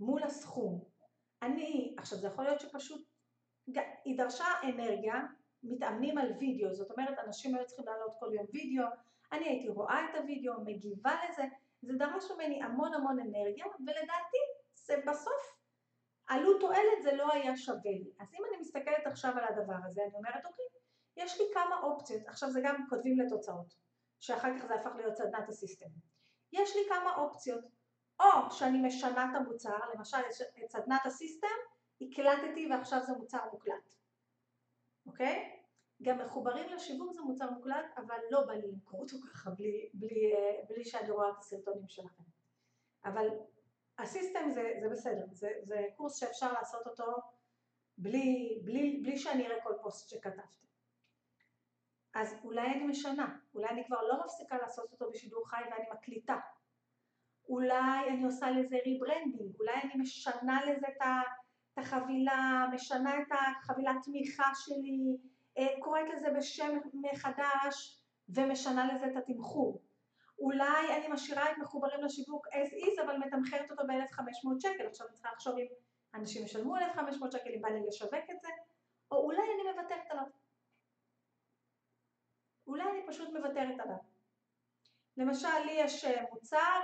[0.00, 0.84] מול הסכום.
[1.42, 3.08] אני, עכשיו זה יכול להיות שפשוט,
[4.04, 5.14] היא דרשה אנרגיה,
[5.70, 8.84] מתאמנים על וידאו, זאת אומרת אנשים היו צריכים לעלות כל יום וידאו,
[9.32, 11.42] אני הייתי רואה את הוידאו, מגיבה לזה,
[11.82, 14.38] זה דרש ממני המון המון אנרגיה, ולדעתי
[14.74, 15.58] זה בסוף
[16.28, 18.10] עלות תועלת זה לא היה שווה לי.
[18.20, 20.64] אז אם אני מסתכלת עכשיו על הדבר הזה, אני אומרת אוקיי,
[21.16, 23.74] יש לי כמה אופציות, עכשיו זה גם כותבים לתוצאות,
[24.20, 25.86] שאחר כך זה הפך להיות סדנת הסיסטם.
[26.52, 27.64] יש לי כמה אופציות,
[28.20, 30.18] או שאני משנה את המוצר, למשל
[30.64, 31.56] את סדנת הסיסטם,
[32.00, 33.94] הקלטתי ועכשיו זה מוצר מוקלט,
[35.06, 35.57] אוקיי?
[36.02, 40.32] גם מחוברים לשיווק זה מוצר מוקלט, אבל לא בא לי למכור אותו ככה בלי, בלי,
[40.68, 42.22] בלי שאני רואה את הסרטונים שלכם.
[43.04, 43.28] אבל
[43.98, 47.04] ה system זה, זה בסדר, זה, זה קורס שאפשר לעשות אותו
[47.98, 50.66] בלי, בלי, בלי שאני אראה כל פוסט שכתבתי.
[52.14, 56.40] אז אולי אני משנה, אולי אני כבר לא מפסיקה לעשות אותו בשידור חי ואני מקליטה.
[57.48, 61.02] אולי אני עושה לזה rebranding, אולי אני משנה לזה את
[61.76, 65.37] החבילה, משנה את החבילת תמיכה שלי, אה,
[65.80, 69.82] קוראת לזה בשם מחדש ומשנה לזה את התמחור.
[70.38, 75.14] אולי אני משאירה את מחוברים לשיווק as is אבל מתמחרת אותו ב-1500 שקל, עכשיו אני
[75.14, 75.66] צריכה לחשוב אם
[76.14, 78.48] אנשים ישלמו 1500 שקל אם בא לי לשווק את זה,
[79.10, 80.24] או אולי אני מוותרת עליו.
[82.66, 83.96] אולי אני פשוט מוותרת עליו.
[85.16, 86.80] למשל, לי יש אה, מוצר,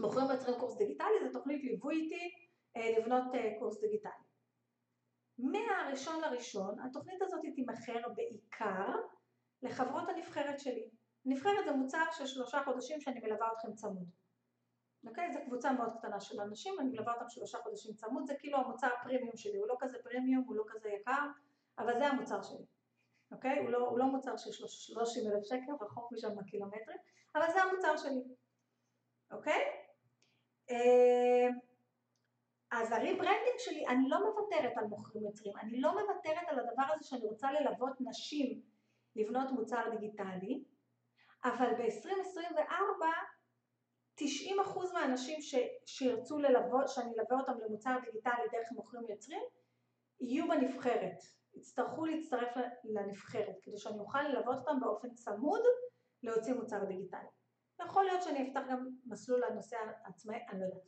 [0.00, 2.34] מוכרים ויוצרים קורס דיגיטלי, זו תוכנית ליווי איתי
[2.76, 4.29] אה, לבנות אה, קורס דיגיטלי.
[5.42, 8.92] מהראשון לראשון, התוכנית הזאת תימכר בעיקר
[9.62, 10.90] לחברות הנבחרת שלי.
[11.24, 14.08] נבחרת זה מוצר של שלושה חודשים שאני מלווה אתכם צמוד.
[15.06, 15.32] אוקיי?
[15.32, 18.88] זו קבוצה מאוד קטנה של אנשים, אני מלווה אותם שלושה חודשים צמוד, זה כאילו המוצר
[19.00, 21.26] הפרימיום שלי, הוא לא כזה פרימיום, הוא לא כזה יקר,
[21.78, 22.64] אבל זה המוצר שלי.
[23.32, 23.58] אוקיי?
[23.58, 26.98] הוא לא, הוא לא מוצר של 30 אלף שקל, רחוק משם מהקילומטרים,
[27.34, 28.22] אבל זה המוצר שלי.
[29.30, 29.60] אוקיי?
[32.70, 36.82] אז ה rebranding שלי, אני לא מוותרת על מוכרים יוצרים, אני לא מוותרת על הדבר
[36.94, 38.62] הזה שאני רוצה ללוות נשים
[39.16, 40.64] לבנות מוצר דיגיטלי,
[41.44, 43.04] אבל ב-2024
[44.20, 44.22] 90%
[44.92, 45.54] מהאנשים ש,
[45.86, 49.42] שירצו ללוות, שאני אלווה אותם למוצר דיגיטלי דרך מוכרים יוצרים,
[50.20, 51.18] יהיו בנבחרת,
[51.54, 52.54] יצטרכו להצטרף
[52.84, 55.60] לנבחרת, כדי שאני אוכל ללוות אותם באופן צמוד
[56.22, 57.28] להוציא מוצר דיגיטלי.
[57.80, 60.82] יכול להיות שאני אפתח גם מסלול לנושא עצמאי, אני לא יודעת,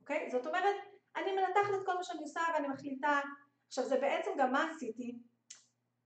[0.00, 0.30] אוקיי?
[0.30, 0.76] זאת אומרת,
[1.16, 3.20] אני מנתחת את כל מה שאני עושה ואני מחליטה,
[3.66, 5.18] עכשיו זה בעצם גם מה עשיתי,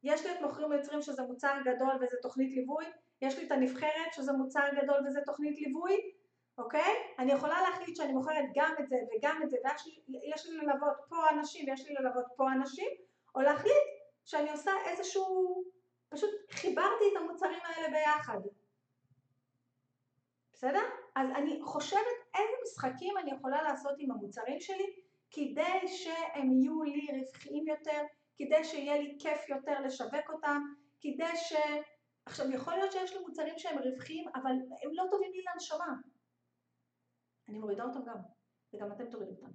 [0.03, 2.85] יש לי את מוכרים ויוצרים שזה מוצר גדול וזה תוכנית ליווי,
[3.23, 6.13] יש לי את הנבחרת שזה מוצר גדול וזה תוכנית ליווי,
[6.59, 6.95] אוקיי?
[7.19, 9.57] אני יכולה להחליט שאני מוכרת גם את זה וגם את זה
[10.09, 12.89] ויש לי ללוות פה אנשים ויש לי ללוות פה אנשים,
[13.35, 13.87] או להחליט
[14.25, 15.65] שאני עושה איזשהו,
[16.09, 18.39] פשוט חיברתי את המוצרים האלה ביחד.
[20.53, 20.83] בסדר?
[21.15, 24.87] אז אני חושבת איזה משחקים אני יכולה לעשות עם המוצרים שלי
[25.31, 28.03] כדי שהם יהיו לי רווחיים יותר,
[28.37, 30.63] כדי שיהיה לי כיף יותר לשווק אותם,
[31.01, 31.53] כדי ש...
[32.27, 35.95] עכשיו יכול להיות שיש לי מוצרים שהם רווחיים אבל הם לא טובים לי לנשמה.
[37.49, 38.17] אני מורידה אותם גם,
[38.75, 39.51] וגם אתם תורידו אותם.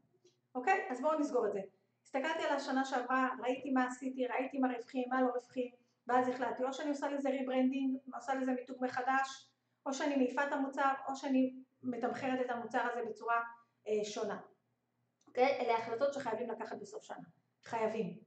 [0.56, 0.88] אוקיי?
[0.90, 1.60] אז בואו נסגור את זה.
[2.04, 5.72] הסתכלתי על השנה שעברה, ראיתי מה עשיתי, ראיתי מה רווחי, מה לא רווחי,
[6.08, 9.50] ואז החלטתי או שאני עושה לזה rebranding, עושה לזה מיתוג מחדש,
[9.86, 13.42] או שאני מעיפה את המוצר, או שאני מתמחרת את המוצר הזה בצורה
[13.88, 14.42] אה, שונה.
[15.28, 15.60] אוקיי?
[15.60, 17.28] אלה החלטות שחייבים לקחת בסוף שנה.
[17.64, 18.18] חייבים.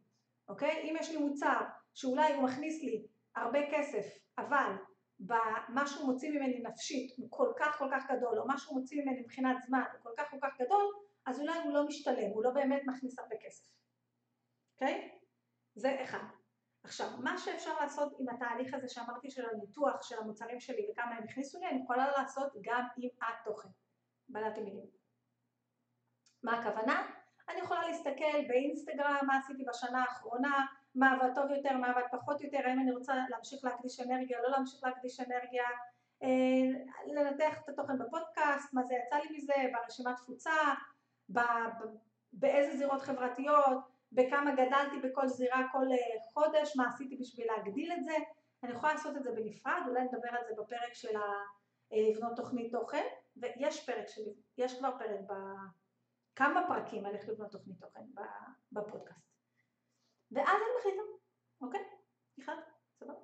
[0.48, 0.90] אוקיי?
[0.90, 1.60] אם יש לי מוצר
[1.94, 4.72] שאולי הוא מכניס לי הרבה כסף, אבל
[5.20, 9.02] במה שהוא מוציא ממני נפשית הוא כל כך כל כך גדול, או מה שהוא מוציא
[9.02, 10.84] ממני מבחינת זמן הוא כל כך כל כך גדול,
[11.26, 13.66] אז אולי הוא לא משתלם, הוא לא באמת מכניס הרבה כסף.
[14.74, 15.18] אוקיי?
[15.74, 16.43] זה אחד.
[16.84, 21.24] עכשיו, מה שאפשר לעשות עם התהליך הזה שאמרתי של הניתוח של המוצרים שלי וכמה הם
[21.24, 23.68] הכניסו לי, אני יכולה לעשות גם עם התוכן,
[24.28, 24.86] בעלת המילים.
[26.42, 27.06] מה הכוונה?
[27.48, 32.40] אני יכולה להסתכל באינסטגרם, מה עשיתי בשנה האחרונה, מה עבד טוב יותר, מה עבד פחות
[32.40, 35.64] יותר, האם אני רוצה להמשיך להקדיש אנרגיה, לא להמשיך להקדיש אנרגיה,
[36.22, 36.28] אה,
[37.06, 40.52] לנתח את התוכן בפודקאסט, מה זה יצא לי מזה, ברשימת תפוצה,
[42.32, 48.04] באיזה זירות חברתיות, בכמה גדלתי בכל זירה כל אה, חודש, מה עשיתי בשביל להגדיל את
[48.04, 48.14] זה,
[48.62, 52.72] אני יכולה לעשות את זה בנפרד, אולי נדבר על זה בפרק של אה, לבנות תוכנית
[52.72, 53.04] תוכן,
[53.36, 55.20] ויש פרק שלי, יש כבר פרק,
[56.36, 58.00] כמה פרקים על איך לבנות תוכנית תוכן
[58.72, 59.24] בפודקאסט.
[60.30, 61.02] ואז אני מחליטה,
[61.60, 61.80] אוקיי?
[62.40, 62.56] אחד,
[62.98, 63.14] סבבה?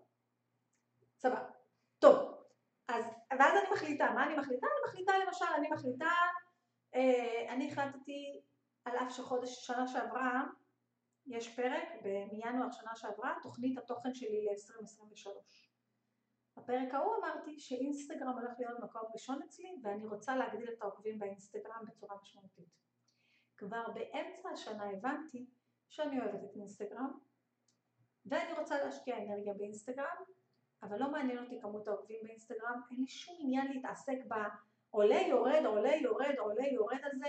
[1.19, 1.51] סבבה.
[1.99, 2.41] טוב,
[2.89, 3.05] אז
[3.39, 4.67] ואז אני מחליטה, מה אני מחליטה?
[4.67, 6.11] אני מחליטה למשל, אני מחליטה,
[6.95, 8.43] אה, אני החלטתי
[8.85, 10.43] על אף שחודש שנה שעברה,
[11.31, 11.89] יש פרק
[12.33, 15.29] מינואר שנה שעברה, תוכנית התוכן שלי ל-2023.
[16.57, 21.85] בפרק ההוא אמרתי שאינסטגרם הולך להיות מקום ראשון אצלי ואני רוצה להגדיל את העוקבים באינסטגרם
[21.87, 22.69] בצורה משמעותית.
[23.57, 25.47] כבר באמצע השנה הבנתי
[25.89, 27.19] שאני אוהבת את אינסטגרם
[28.27, 30.25] ואני רוצה להשקיע אנרגיה באינסטגרם
[30.83, 35.97] אבל לא מעניין אותי כמות העוקבים באינסטגרם, אין לי שום עניין להתעסק בעולה יורד, עולה
[35.97, 37.27] יורד, עולה יורד על זה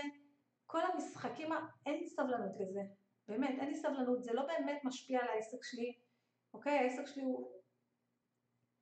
[0.66, 1.48] כל המשחקים,
[1.86, 2.80] אין לי סבלנות לזה,
[3.28, 5.98] באמת, אין לי סבלנות, זה לא באמת משפיע על העסק שלי,
[6.54, 6.78] אוקיי?
[6.78, 7.62] העסק שלי הוא...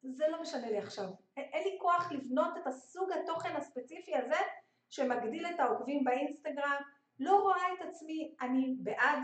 [0.03, 1.09] זה לא משנה לי עכשיו.
[1.37, 4.41] אין לי כוח לבנות את הסוג התוכן הספציפי הזה
[4.91, 6.83] שמגדיל את העוקבים באינסטגרם,
[7.19, 9.19] לא רואה את עצמי, אני בעד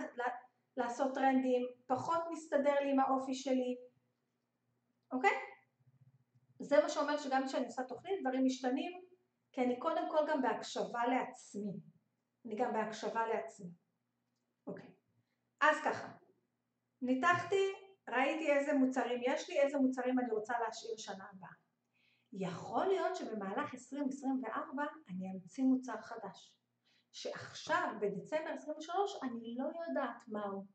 [0.76, 3.76] לעשות טרנדים, פחות מסתדר לי עם האופי שלי,
[5.12, 5.30] אוקיי?
[6.58, 8.92] זה מה שאומר שגם כשאני עושה תוכנית דברים משתנים,
[9.52, 11.72] כי אני קודם כל גם בהקשבה לעצמי.
[12.46, 13.70] אני גם בהקשבה לעצמי.
[14.66, 14.90] אוקיי,
[15.60, 16.08] אז ככה,
[17.02, 17.72] ניתחתי,
[18.08, 21.50] ראיתי איזה מוצרים יש לי, איזה מוצרים אני רוצה להשאיר שנה הבאה.
[22.32, 26.56] יכול להיות שבמהלך 2024 אני אמציא מוצר חדש,
[27.12, 30.66] שעכשיו בדצמבר 23 אני לא יודעת מהו.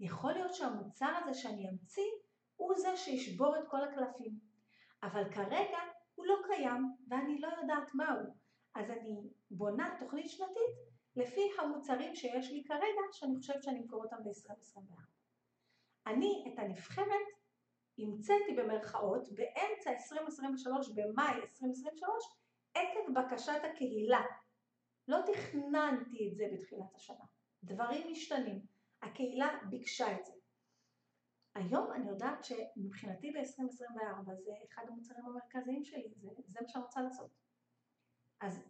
[0.00, 2.10] יכול להיות שהמוצר הזה שאני אמציא
[2.56, 4.38] הוא זה שישבור את כל הקלפים,
[5.02, 5.78] אבל כרגע
[6.14, 8.36] הוא לא קיים ואני לא יודעת מהו,
[8.74, 14.16] אז אני בונה תוכנית שנתית לפי המוצרים שיש לי כרגע שאני חושבת שאני אמכור אותם
[14.24, 15.02] ב-2024.
[16.06, 17.26] אני את הנבחרת
[17.98, 22.24] המצאתי במרכאות באמצע 2023, במאי 2023,
[22.74, 24.22] עקב בקשת הקהילה.
[25.08, 27.24] לא תכננתי את זה בתחילת השנה.
[27.64, 28.66] דברים משתנים.
[29.02, 30.32] הקהילה ביקשה את זה.
[31.54, 37.00] היום אני יודעת שמבחינתי ב-2024 זה אחד המוצרים המרכזיים שלי, זה, זה מה שאני רוצה
[37.02, 37.30] לעשות.
[38.40, 38.62] אז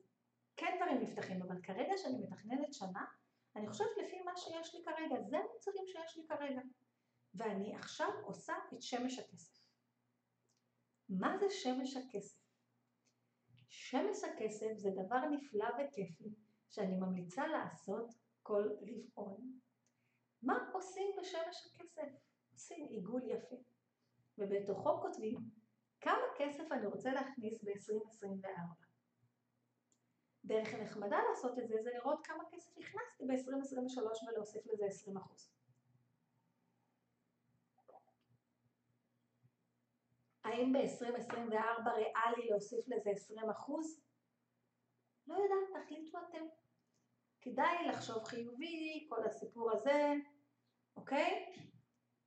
[0.56, 3.04] כן דברים נפתחים, אבל כרגע שאני מתכננת שנה,
[3.56, 6.60] אני חושבת לפי מה שיש לי כרגע, זה המוצרים שיש לי כרגע.
[7.34, 9.62] ואני עכשיו עושה את שמש הכסף.
[11.08, 12.42] מה זה שמש הכסף?
[13.68, 16.34] שמש הכסף זה דבר נפלא וכיפי
[16.70, 19.58] שאני ממליצה לעשות כל רבעון.
[20.42, 22.08] מה עושים בשמש הכסף?
[22.52, 23.56] עושים עיגול יפה.
[24.38, 25.36] ובתוכו כותבים
[26.00, 28.81] כמה כסף אני רוצה להכניס ב-2024.
[30.44, 35.18] דרך נחמדה לעשות את זה זה לראות כמה כסף הכנסתי ב-2023 ולהוסיף לזה 20%.
[40.44, 43.72] האם ב-2024 ריאלי להוסיף לזה 20%?
[45.26, 46.44] לא יודעת, תחליטו אתם.
[47.42, 50.12] כדאי לחשוב חיובי, כל הסיפור הזה,
[50.96, 51.54] אוקיי?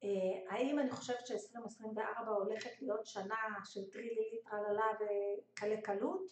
[0.03, 6.31] אה, האם אני חושבת ש-2024 הולכת להיות שנה של טרילילי טרללה וקלי קלות?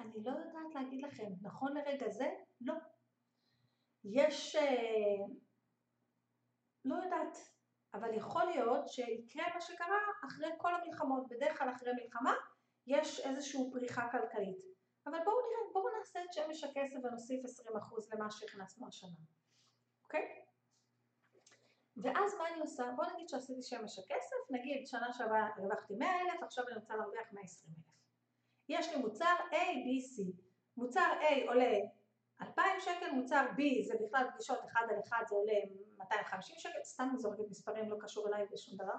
[0.00, 2.26] אני לא יודעת להגיד לכם, נכון לרגע זה,
[2.60, 2.74] לא.
[4.04, 5.24] יש, אה,
[6.84, 7.38] לא יודעת,
[7.94, 12.34] אבל יכול להיות שיקרה מה שקרה אחרי כל המלחמות, בדרך כלל אחרי מלחמה
[12.86, 14.58] יש איזושהי פריחה כלכלית.
[15.06, 19.18] אבל בואו נראה, בואו נעשה את שמש הכסף ונוסיף 20% למה שהכנסנו השנה,
[20.04, 20.42] אוקיי?
[21.96, 22.84] ואז מה אני עושה?
[22.96, 28.05] בואו נגיד שעשיתי שמש הכסף, נגיד שנה שעברה הרווחתי 100,000, עכשיו אני רוצה להרוויח 120,000.
[28.68, 30.32] יש לי מוצר A, B, C.
[30.76, 31.72] מוצר A עולה
[32.42, 35.52] 2,000 שקל, מוצר B זה בכלל פגישות אחד על אחד זה עולה
[35.98, 38.96] 250 שקל, סתם זורקת מספרים, לא קשור אליי בשום דבר.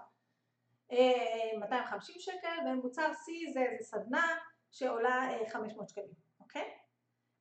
[1.59, 4.37] 250 אה, שקל, ומוצר C זה איזה סדנה
[4.71, 6.77] שעולה 500 אה, שקלים, אוקיי?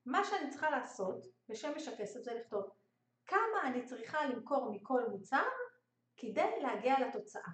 [0.06, 2.70] מה שאני צריכה לעשות בשמש הכסף זה לכתוב
[3.26, 5.44] כמה אני צריכה למכור מכל מוצר
[6.16, 7.50] כדי להגיע לתוצאה.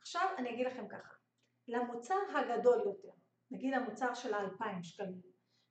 [0.00, 1.14] עכשיו אני אגיד לכם ככה,
[1.68, 3.18] למוצר הגדול יותר,
[3.50, 5.20] נגיד המוצר של האלפיים שקלים,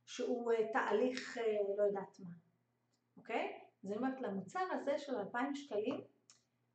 [0.05, 1.43] שהוא אה, תהליך אה,
[1.77, 2.29] לא יודעת מה,
[3.17, 3.59] אוקיי?
[3.83, 6.01] אז אני אומרת, למוצר הזה של אלפיים שקלים,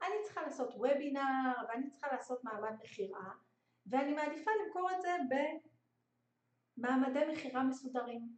[0.02, 3.32] אני צריכה לעשות וובינר, ואני צריכה לעשות מעמד מכירה,
[3.86, 5.16] ואני מעדיפה למכור את זה
[6.76, 8.28] במעמדי מכירה מסודרים.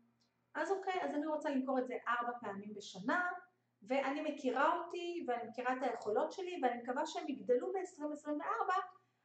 [0.54, 3.30] אז אוקיי, אז אני רוצה למכור את זה ארבע פעמים בשנה,
[3.82, 8.72] ואני מכירה אותי, ואני מכירה את היכולות שלי, ואני מקווה שהם יגדלו ב-2024,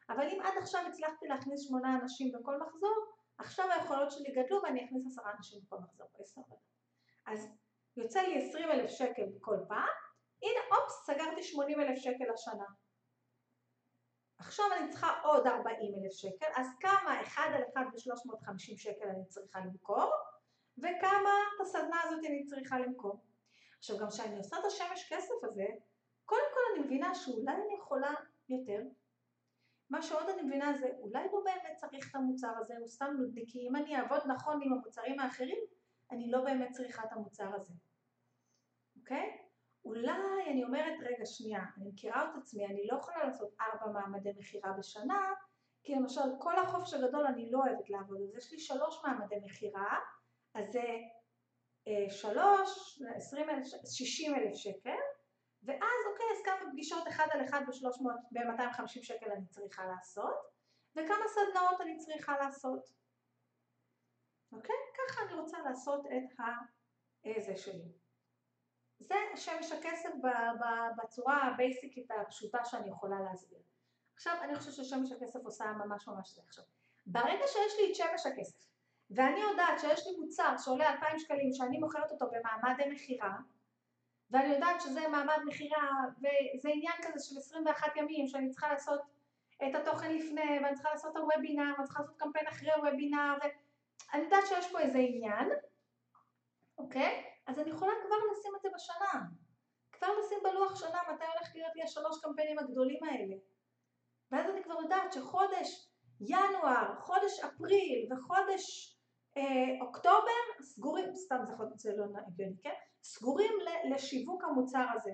[0.10, 4.86] אבל אם עד עכשיו הצלחתי להכניס שמונה אנשים בכל מחזור, עכשיו היכולות שלי גדלו ואני
[4.86, 6.41] אכניס עשרה אנשים בכל מחזור, עשר
[7.25, 7.47] אז
[7.97, 9.88] יוצא לי עשרים אלף שקל בכל פעם,
[10.43, 12.65] הנה אופס, סגרתי שמונים אלף שקל השנה.
[14.38, 18.78] עכשיו אני צריכה עוד ארבעים אלף שקל, אז כמה אחד על אחד בשלוש מאות חמישים
[18.78, 20.12] שקל אני צריכה למכור,
[20.78, 23.25] וכמה את הסדנה הזאת אני צריכה למכור.
[23.78, 25.65] עכשיו גם כשאני עושה את השמש כסף הזה,
[26.25, 28.13] קודם כל אני מבינה שאולי אני יכולה
[28.49, 28.82] יותר,
[29.89, 33.67] מה שעוד אני מבינה זה אולי לא באמת צריך את המוצר הזה, הוא סתם נודניקי,
[33.69, 35.60] אם אני אעבוד נכון עם המוצרים האחרים,
[36.12, 37.73] אני לא באמת צריכה את המוצר הזה,
[38.99, 39.38] אוקיי?
[39.86, 44.30] אולי אני אומרת, רגע שנייה, אני מכירה את עצמי, אני לא יכולה לעשות ארבע מעמדי
[44.38, 45.34] מכירה בשנה,
[45.84, 49.99] כי למשל כל החופש הגדול אני לא אוהבת לעבוד, אז יש לי שלוש מעמדי מכירה,
[50.54, 50.84] אז זה
[51.88, 54.99] אה, שלוש, עשרים אלף, שישים אלף שקל,
[55.63, 60.36] ואז אוקיי, אז כמה פגישות אחד על אחד ב-300, ב-250 שקל אני צריכה לעשות,
[60.95, 62.89] וכמה סדנאות אני צריכה לעשות.
[64.52, 64.76] אוקיי?
[64.98, 66.39] ככה אני רוצה לעשות את
[67.26, 67.91] הזה שלי.
[69.00, 70.10] זה שמש הכסף
[70.98, 73.60] בצורה הבייסיקית הפשוטה שאני יכולה להסביר.
[74.15, 76.63] עכשיו, אני חושבת ששמש הכסף עושה ממש ממש זה עכשיו.
[77.06, 78.69] ברגע שיש לי את שמש הכסף,
[79.10, 83.38] ואני יודעת שיש לי מוצר שעולה 2,000 שקלים, שאני מוכרת אותו במעמד המכירה,
[84.32, 85.88] ואני יודעת שזה מעמד מכירה
[86.18, 89.02] וזה עניין כזה של 21 ימים שאני צריכה לעשות
[89.68, 94.24] את התוכן לפני ואני צריכה לעשות את הוובינר ואני צריכה לעשות קמפיין אחרי הוובינר ואני
[94.24, 95.50] יודעת שיש פה איזה עניין,
[96.78, 97.24] אוקיי?
[97.48, 99.22] אז אני יכולה כבר לשים את זה בשנה.
[99.92, 103.36] כבר לשים בלוח שנה מתי הולך להיות לי השלוש קמפיינים הגדולים האלה.
[104.32, 105.89] ואז אני כבר יודעת שחודש
[106.20, 108.96] ינואר, חודש אפריל וחודש
[109.82, 111.38] אוקטובר סגורים, סתם
[111.75, 112.73] זה לא הגיוני, כן?
[113.04, 113.52] סגורים
[113.91, 115.12] לשיווק המוצר הזה.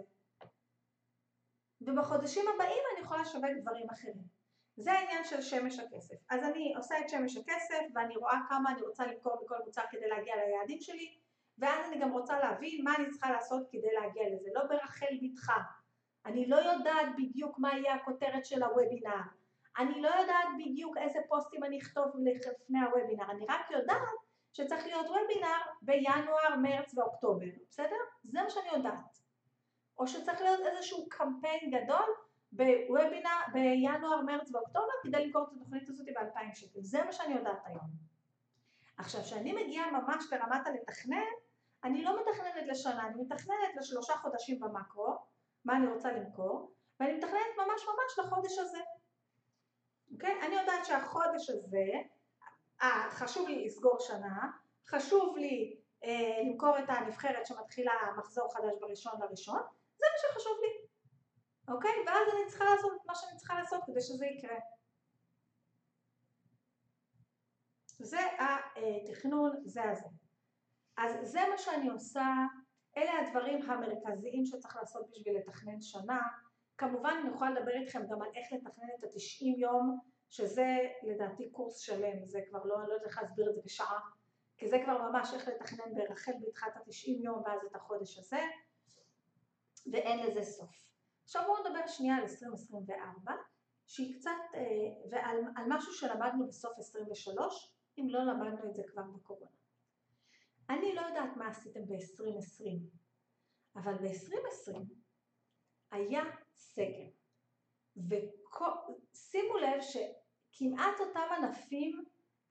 [1.81, 4.35] ובחודשים הבאים אני יכולה לשווק דברים אחרים.
[4.77, 6.15] זה העניין של שמש הכסף.
[6.29, 10.07] אז אני עושה את שמש הכסף ואני רואה כמה אני רוצה למכור בכל מוצר כדי
[10.07, 11.17] להגיע ליעדים שלי
[11.57, 15.51] ואז אני גם רוצה להבין מה אני צריכה לעשות כדי להגיע לזה, לא ברחל בתך.
[16.25, 19.21] אני לא יודעת בדיוק מה יהיה הכותרת של הוובינר,
[19.77, 24.01] אני לא יודעת בדיוק איזה פוסטים אני אכתוב לפני הוובינר, אני רק יודעת
[24.53, 27.95] שצריך להיות וובינר בינואר, מרץ ואוקטובר, בסדר?
[28.23, 29.19] זה מה שאני יודעת.
[29.97, 32.05] או שצריך להיות איזשהו קמפיין גדול
[32.51, 37.59] בוובינר בינואר, מרץ ואוקטובר כדי למכור את התוכנית הזאת ב-2,000 שקל, זה מה שאני יודעת
[37.65, 37.85] היום.
[38.97, 41.25] עכשיו, כשאני מגיעה ממש לרמת הלתכנן,
[41.83, 45.15] אני לא מתכננת לשנה, אני מתכננת לשלושה חודשים במקרו,
[45.65, 48.79] מה אני רוצה למכור, ואני מתכננת ממש ממש לחודש הזה.
[50.11, 50.41] אוקיי?
[50.45, 51.85] אני יודעת שהחודש הזה,
[52.81, 54.51] אה, חשוב לי לסגור שנה,
[54.87, 59.59] חשוב לי אה, למכור את הנבחרת שמתחילה מחזור חדש בראשון לראשון,
[59.97, 60.85] זה מה שחשוב לי.
[61.73, 61.91] אוקיי?
[62.07, 64.57] ואז אני צריכה לעשות את מה שאני צריכה לעשות כדי שזה יקרה.
[67.99, 70.07] זה התכנון, זה הזה.
[70.97, 72.25] אז זה מה שאני עושה,
[72.97, 76.21] אלה הדברים המרכזיים שצריך לעשות בשביל לתכנן שנה.
[76.77, 81.77] כמובן אני יכולה לדבר איתכם גם על איך לתכנן את ה-90 יום, שזה לדעתי קורס
[81.77, 83.99] שלם, זה כבר לא, אני לא יודעת איך להסביר את זה בשעה,
[84.57, 88.39] כי זה כבר ממש איך לתכנן ברחל בתחילת ה-90 יום ואז את החודש הזה,
[89.91, 90.85] ואין לזה סוף.
[91.23, 93.31] עכשיו בואו נדבר שנייה על 2024,
[93.87, 94.61] שהיא קצת, אה,
[95.11, 99.51] ועל משהו שלמדנו בסוף 23, אם לא למדנו את זה כבר בקורונה.
[100.69, 102.65] אני לא יודעת מה עשיתם ב-2020,
[103.75, 104.79] אבל ב-2020
[105.91, 106.23] היה
[106.55, 107.07] סגר,
[107.97, 112.03] ושימו לב שכמעט אותם ענפים,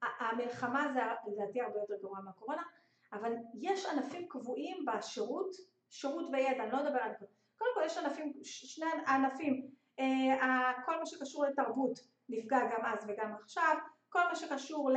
[0.03, 1.01] המלחמה זה
[1.33, 2.63] לדעתי הרבה יותר גרוע מהקורונה,
[3.13, 5.51] אבל יש ענפים קבועים בשירות,
[5.91, 7.27] שירות וידע, אני לא אדבר על זה,
[7.59, 13.35] קודם כל יש ענפים, שני ענפים, אה, כל מה שקשור לתרבות נפגע גם אז וגם
[13.43, 13.77] עכשיו,
[14.09, 14.91] כל מה שקשור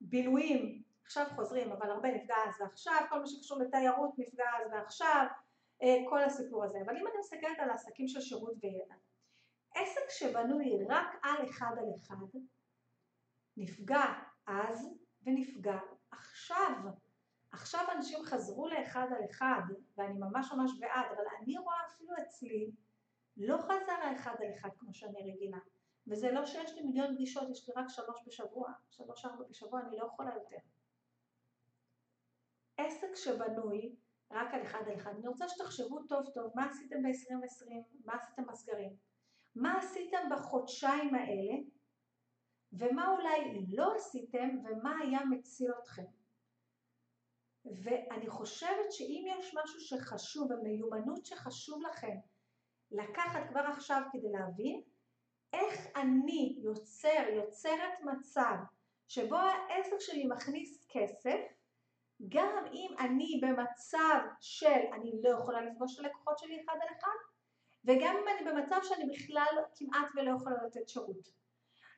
[0.00, 5.26] לבילויים, עכשיו חוזרים, אבל הרבה נפגע אז ועכשיו, כל מה שקשור לתיירות נפגע אז ועכשיו,
[5.26, 5.47] אה,
[6.08, 6.78] כל הסיפור הזה.
[6.86, 8.94] אבל אם אני מסתכלת על העסקים של שירות וידע,
[9.74, 12.38] עסק שבנוי רק על אחד על אחד,
[13.56, 14.04] נפגע
[14.46, 14.88] אז
[15.22, 15.78] ונפגע
[16.10, 16.72] עכשיו.
[17.52, 19.62] עכשיו אנשים חזרו לאחד על אחד,
[19.96, 22.70] ואני ממש ממש בעד, אבל אני רואה אפילו אצלי,
[23.36, 25.58] לא חזר האחד על אחד כמו שאני רגילה.
[26.06, 29.96] וזה לא שיש לי מיליון פגישות, יש לי רק שלוש בשבוע, שלוש ארבע בשבוע, אני
[29.96, 30.56] לא יכולה יותר.
[32.76, 33.94] עסק שבנוי
[34.30, 37.72] רק על אחד על אחד, אני רוצה שתחשבו טוב טוב מה עשיתם ב-2020,
[38.04, 38.96] מה עשיתם בסגרים,
[39.54, 41.54] מה עשיתם בחודשיים האלה,
[42.72, 44.48] ומה אולי לא עשיתם?
[44.64, 46.04] ומה היה מציל אתכם.
[47.64, 52.16] ואני חושבת שאם יש משהו שחשוב, ומיומנות שחשוב לכם
[52.90, 54.82] לקחת כבר עכשיו כדי להבין,
[55.52, 58.54] איך אני יוצר, יוצרת מצב
[59.08, 61.40] שבו העסק שלי מכניס כסף,
[62.28, 67.16] גם אם אני במצב של אני לא יכולה לפגוש את הלקוחות שלי אחד על אחד,
[67.84, 71.28] וגם אם אני במצב שאני בכלל כמעט ולא יכולה לתת שירות.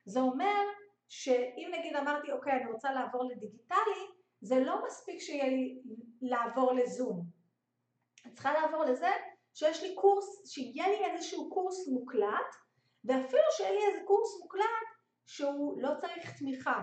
[0.05, 0.61] זה אומר
[1.07, 4.01] שאם נגיד אמרתי אוקיי אני רוצה לעבור לדיגיטלי,
[4.41, 5.81] זה לא מספיק שיהיה לי
[6.21, 7.25] לעבור לזום.
[8.25, 9.09] אני צריכה לעבור לזה
[9.53, 12.55] שיש לי קורס, שיהיה לי איזשהו קורס מוקלט
[13.03, 14.87] ואפילו שיהיה לי איזה קורס מוקלט
[15.25, 16.81] שהוא לא צריך תמיכה,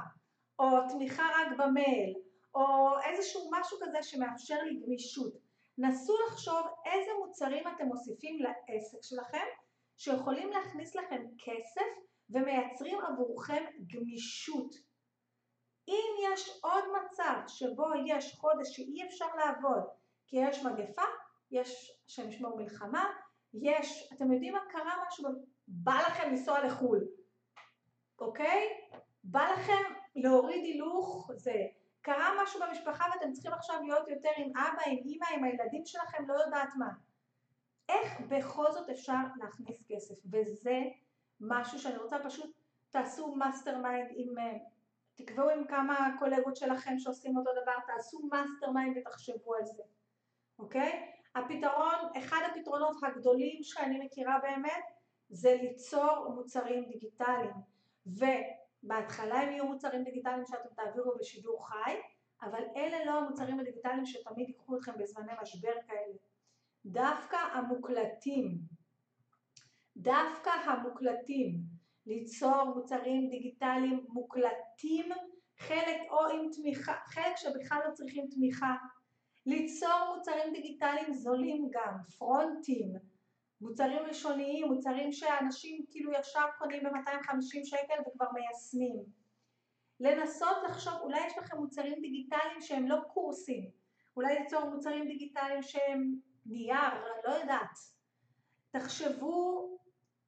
[0.59, 2.15] או תמיכה רק במייל,
[2.59, 5.33] או איזשהו משהו כזה שמאפשר לי גמישות.
[5.79, 9.47] נסו לחשוב איזה מוצרים אתם מוסיפים לעסק שלכם
[9.97, 11.87] שיכולים להכניס לכם כסף
[12.31, 14.75] ומייצרים עבורכם גמישות.
[15.89, 19.83] אם יש עוד מצב שבו יש חודש שאי אפשר לעבוד
[20.27, 21.03] כי יש מגפה,
[21.51, 23.05] יש, השם ישמור מלחמה,
[23.55, 25.29] יש, אתם יודעים מה קרה משהו
[25.69, 27.09] בא לכם לנסוע לחו"ל,
[28.19, 28.69] אוקיי?
[29.25, 31.53] בא לכם להוריד הילוך, זה
[32.09, 36.25] קרה משהו במשפחה ואתם צריכים עכשיו להיות יותר עם אבא, עם אמא, עם הילדים שלכם,
[36.29, 36.89] לא יודעת מה.
[37.89, 40.15] איך בכל זאת אפשר להכניס כסף?
[40.33, 40.81] וזה
[41.41, 42.57] משהו שאני רוצה פשוט
[42.91, 44.57] תעשו mastermind עם, אה,
[45.15, 49.83] תקבעו עם כמה קולגות שלכם שעושים אותו דבר, תעשו mastermind ותחשבו על זה,
[50.59, 51.13] אוקיי?
[51.35, 54.85] הפתרון, אחד הפתרונות הגדולים שאני מכירה באמת
[55.29, 57.55] זה ליצור מוצרים דיגיטליים
[58.83, 62.01] ובהתחלה הם יהיו מוצרים דיגיטליים שאתם תעבירו בשידור חי
[62.43, 66.15] אבל אלה לא המוצרים הדיגיטליים שתמיד ייקחו אתכם בזמני משבר כאלה.
[66.87, 68.59] דווקא המוקלטים,
[69.97, 71.61] דווקא המוקלטים,
[72.07, 75.09] ליצור מוצרים דיגיטליים מוקלטים,
[75.59, 78.75] חלק או עם תמיכה, חלק שבכלל לא צריכים תמיכה,
[79.47, 82.93] ליצור מוצרים דיגיטליים זולים גם, פרונטים,
[83.61, 89.05] מוצרים ראשוניים, מוצרים שאנשים כאילו ישר קונים ב-250 שקל וכבר מיישמים.
[90.01, 93.71] לנסות לחשוב, אולי יש לכם מוצרים דיגיטליים שהם לא קורסים,
[94.17, 96.15] אולי ליצור מוצרים דיגיטליים שהם
[96.47, 96.95] נייר,
[97.25, 97.79] לא יודעת.
[98.71, 99.69] תחשבו,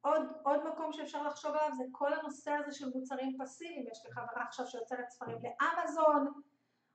[0.01, 4.11] עוד, עוד מקום שאפשר לחשוב עליו זה כל הנושא הזה של מוצרים פסיביים, יש לי
[4.11, 6.41] חברה עכשיו שיוצרת ספרים לאמזון,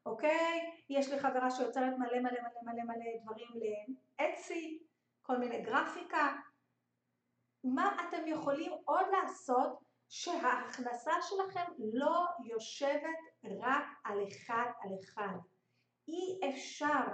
[0.07, 0.61] אוקיי?
[0.91, 3.49] יש לי חברה שיוצרת מלא מלא מלא מלא מלא דברים
[4.21, 4.86] לאצי,
[5.27, 6.37] כל מיני גרפיקה.
[7.65, 15.37] מה אתם יכולים עוד לעשות שההכנסה שלכם לא יושבת רק על אחד על אחד.
[16.09, 17.05] אי אפשר.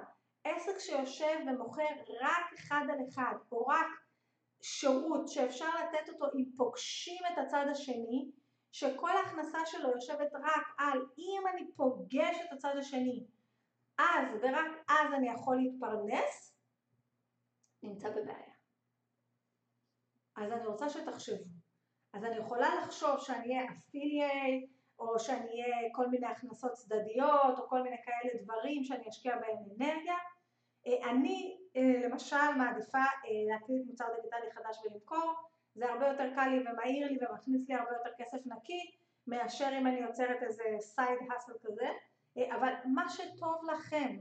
[0.45, 3.87] עסק שיושב ומוכר רק אחד על אחד, או רק
[4.63, 8.31] שירות שאפשר לתת אותו אם פוגשים את הצד השני,
[8.73, 13.27] שכל ההכנסה שלו יושבת רק על אם אני פוגש את הצד השני,
[13.99, 16.51] אז ורק אז אני יכול להתפרנס,
[17.83, 18.53] נמצא בבעיה.
[20.37, 21.45] אז אני רוצה שתחשבו.
[22.12, 27.68] אז אני יכולה לחשוב שאני אהיה affiliate, או שאני אהיה כל מיני הכנסות צדדיות, או
[27.68, 30.16] כל מיני כאלה דברים שאני אשקיע בהם אנרגיה.
[30.87, 35.33] אה, אני אה, למשל מעדיפה אה, להקליט מוצר דיגיטלי חדש ולמכור,
[35.74, 38.91] זה הרבה יותר קל לי ומהיר לי ומכניס לי הרבה יותר כסף נקי,
[39.26, 41.89] מאשר אם אני יוצרת איזה side hustle כזה,
[42.37, 44.16] אבל מה שטוב לכם,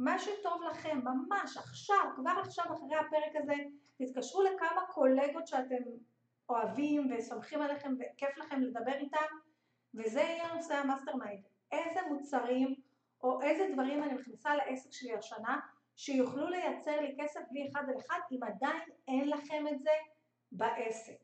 [0.00, 3.54] מה שטוב לכם, ממש עכשיו, כבר עכשיו אחרי הפרק הזה,
[3.98, 5.82] תתקשרו לכמה קולגות שאתם
[6.48, 9.26] אוהבים וסומכים עליכם וכיף לכם לדבר איתם,
[9.94, 11.42] וזה יהיה נושא ה mastermind.
[11.72, 12.74] איזה מוצרים
[13.22, 15.60] או איזה דברים אני מכניסה לעסק שלי השנה
[15.96, 19.90] שיוכלו לייצר לי כסף בלי אחד על אחד אם עדיין אין לכם את זה
[20.52, 21.20] בעסק,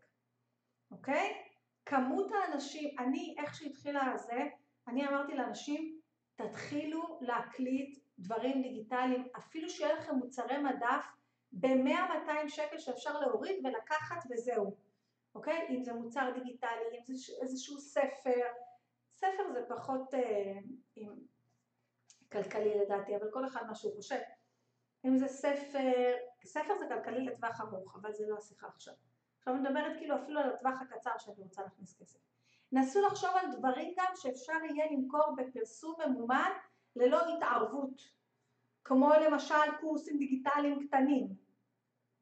[0.90, 1.42] אוקיי?
[1.86, 4.42] כמות האנשים, אני איך שהתחילה זה,
[4.88, 6.00] אני אמרתי לאנשים
[6.36, 11.06] תתחילו להקליט דברים דיגיטליים, אפילו שיהיה לכם מוצרי מדף
[11.52, 14.76] ב-100-200 שקל שאפשר להוריד ולקחת וזהו,
[15.34, 15.66] אוקיי?
[15.70, 18.40] אם זה מוצר דיגיטלי, אם זה איזשהו ספר,
[19.14, 20.58] ספר זה פחות אה,
[20.96, 21.14] עם,
[22.32, 24.20] כלכלי לדעתי, אבל כל אחד מה שהוא חושב.
[25.04, 26.14] אם זה ספר,
[26.44, 28.94] ספר זה כלכלי לטווח ארוך, אבל זה לא השיחה עכשיו.
[29.38, 32.18] עכשיו אני מדברת כאילו אפילו על הטווח הקצר שאני רוצה להכניס כסף.
[32.72, 36.50] נסו לחשוב על דברים גם שאפשר יהיה למכור בפרסום ממומן
[36.96, 38.02] ללא התערבות,
[38.84, 41.28] כמו למשל קורסים דיגיטליים קטנים,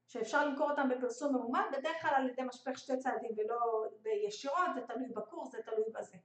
[0.07, 4.81] שאפשר למכור אותם בפרסום ממומן, בדרך כלל על ידי משפך שתי צעדים ולא בישירות, זה
[4.81, 6.17] תלוי בקורס, זה תלוי בזה.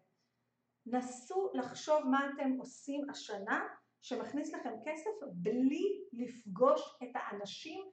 [0.86, 3.68] נסו לחשוב מה אתם עושים השנה
[4.02, 7.92] שמכניס לכם כסף בלי לפגוש את האנשים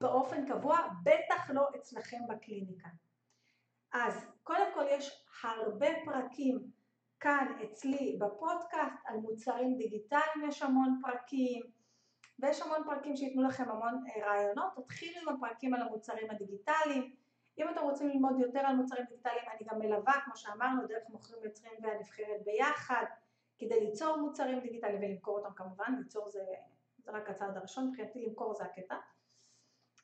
[0.00, 2.88] באופן קבוע, בטח לא אצלכם בקליניקה.
[3.92, 6.70] אז קודם כל יש הרבה פרקים
[7.20, 11.62] כאן אצלי בפודקאסט על מוצרים דיגיטליים, יש המון פרקים
[12.38, 17.14] ויש המון פרקים שייתנו לכם המון אה, רעיונות, תתחילו עם הפרקים על המוצרים הדיגיטליים,
[17.58, 21.44] אם אתם רוצים ללמוד יותר על מוצרים דיגיטליים אני גם מלווה כמו שאמרנו דרך מוכרים
[21.44, 23.04] יוצרים והנבחרת ביחד
[23.58, 26.40] כדי ליצור מוצרים דיגיטליים ולמכור אותם כמובן, ליצור זה,
[26.98, 28.96] זה רק הצעד הראשון, מבחינתי למכור זה הקטע.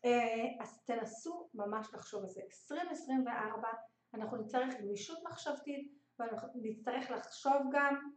[0.05, 2.41] אה, אז תנסו ממש לחשוב על זה.
[2.43, 3.69] 2024
[4.15, 8.11] אנחנו נצטרך גמישות מחשבתית ואנחנו נצטרך לחשוב גם,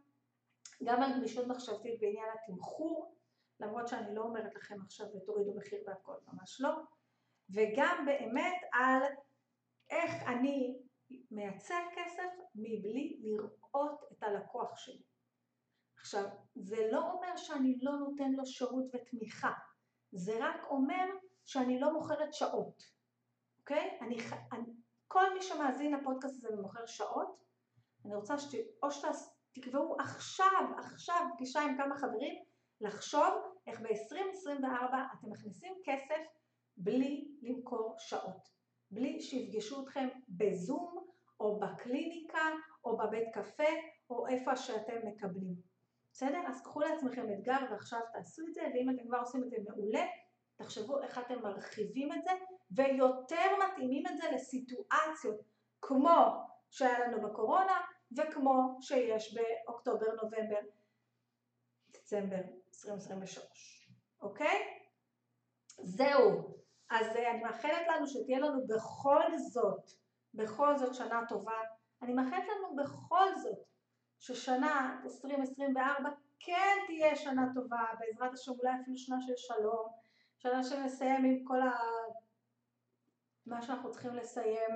[0.84, 3.16] גם על גמישות מחשבתית בעניין התמחור,
[3.60, 6.70] למרות שאני לא אומרת לכם עכשיו תורידו מחיר והכל, ממש לא,
[7.50, 9.02] וגם באמת על
[9.90, 10.78] איך אני
[11.30, 15.02] מייצר כסף מבלי לראות את הלקוח שלי.
[15.98, 16.24] עכשיו,
[16.54, 19.52] זה לא אומר שאני לא נותן לו שירות ותמיכה,
[20.12, 21.06] זה רק אומר
[21.44, 22.82] שאני לא מוכרת שעות,
[23.58, 23.98] אוקיי?
[24.00, 24.16] אני,
[24.52, 24.72] אני,
[25.08, 27.45] כל מי שמאזין לפודקאסט הזה ומוכר שעות,
[28.06, 32.34] אני רוצה שאו שתקבעו עכשיו, עכשיו פגישה עם כמה חברים,
[32.80, 33.34] לחשוב
[33.66, 36.22] איך ב-2024 אתם מכניסים כסף
[36.76, 38.48] בלי למכור שעות,
[38.90, 41.06] בלי שיפגשו אתכם בזום
[41.40, 42.48] או בקליניקה
[42.84, 43.72] או בבית קפה
[44.10, 45.54] או איפה שאתם מקבלים.
[46.12, 46.40] בסדר?
[46.48, 50.06] אז קחו לעצמכם אתגר ועכשיו תעשו את זה, ואם אתם כבר עושים את זה מעולה,
[50.56, 52.30] תחשבו איך אתם מרחיבים את זה,
[52.70, 55.40] ויותר מתאימים את זה לסיטואציות
[55.82, 57.80] כמו שהיה לנו בקורונה,
[58.12, 60.60] וכמו שיש באוקטובר, נובמבר,
[61.90, 63.90] דצמבר 2023,
[64.20, 64.78] אוקיי?
[65.82, 66.56] זהו.
[66.90, 69.90] אז אה, אני מאחלת לנו שתהיה לנו בכל זאת,
[70.34, 71.60] בכל זאת שנה טובה.
[72.02, 73.58] אני מאחלת לנו בכל זאת
[74.18, 79.88] ששנה 2024 כן תהיה שנה טובה, בעזרת השם אולי אפילו שנה של שלום,
[80.38, 81.72] שנה שנסיים עם כל ה...
[83.46, 84.70] מה שאנחנו צריכים לסיים.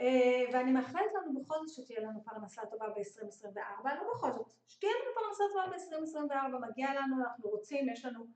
[0.00, 4.92] אה, ואני מאחלת לנו בכל זאת שתהיה לנו פרנסה טובה ב-2024, אבל בכל זאת, שתהיה
[4.92, 8.26] לנו פרנסה טובה ב-2024, מגיע לנו, אנחנו רוצים, יש לנו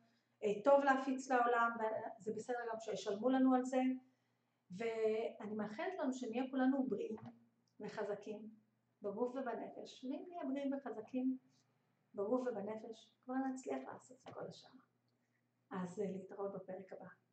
[0.45, 1.71] אה, טוב להפיץ לעולם,
[2.19, 3.83] וזה בסדר גם שישלמו לנו על זה,
[4.71, 7.17] ואני מאחלת לנו שנהיה כולנו בריאים
[7.81, 8.51] וחזקים,
[9.03, 11.39] בגוף ובנפש, ואם נהיה בריאים וחזקים
[12.15, 14.71] בגוף ובנפש, כבר נצליח לעשות את כל השאר.
[15.71, 17.24] אז אה, להתראות בפרק הבא.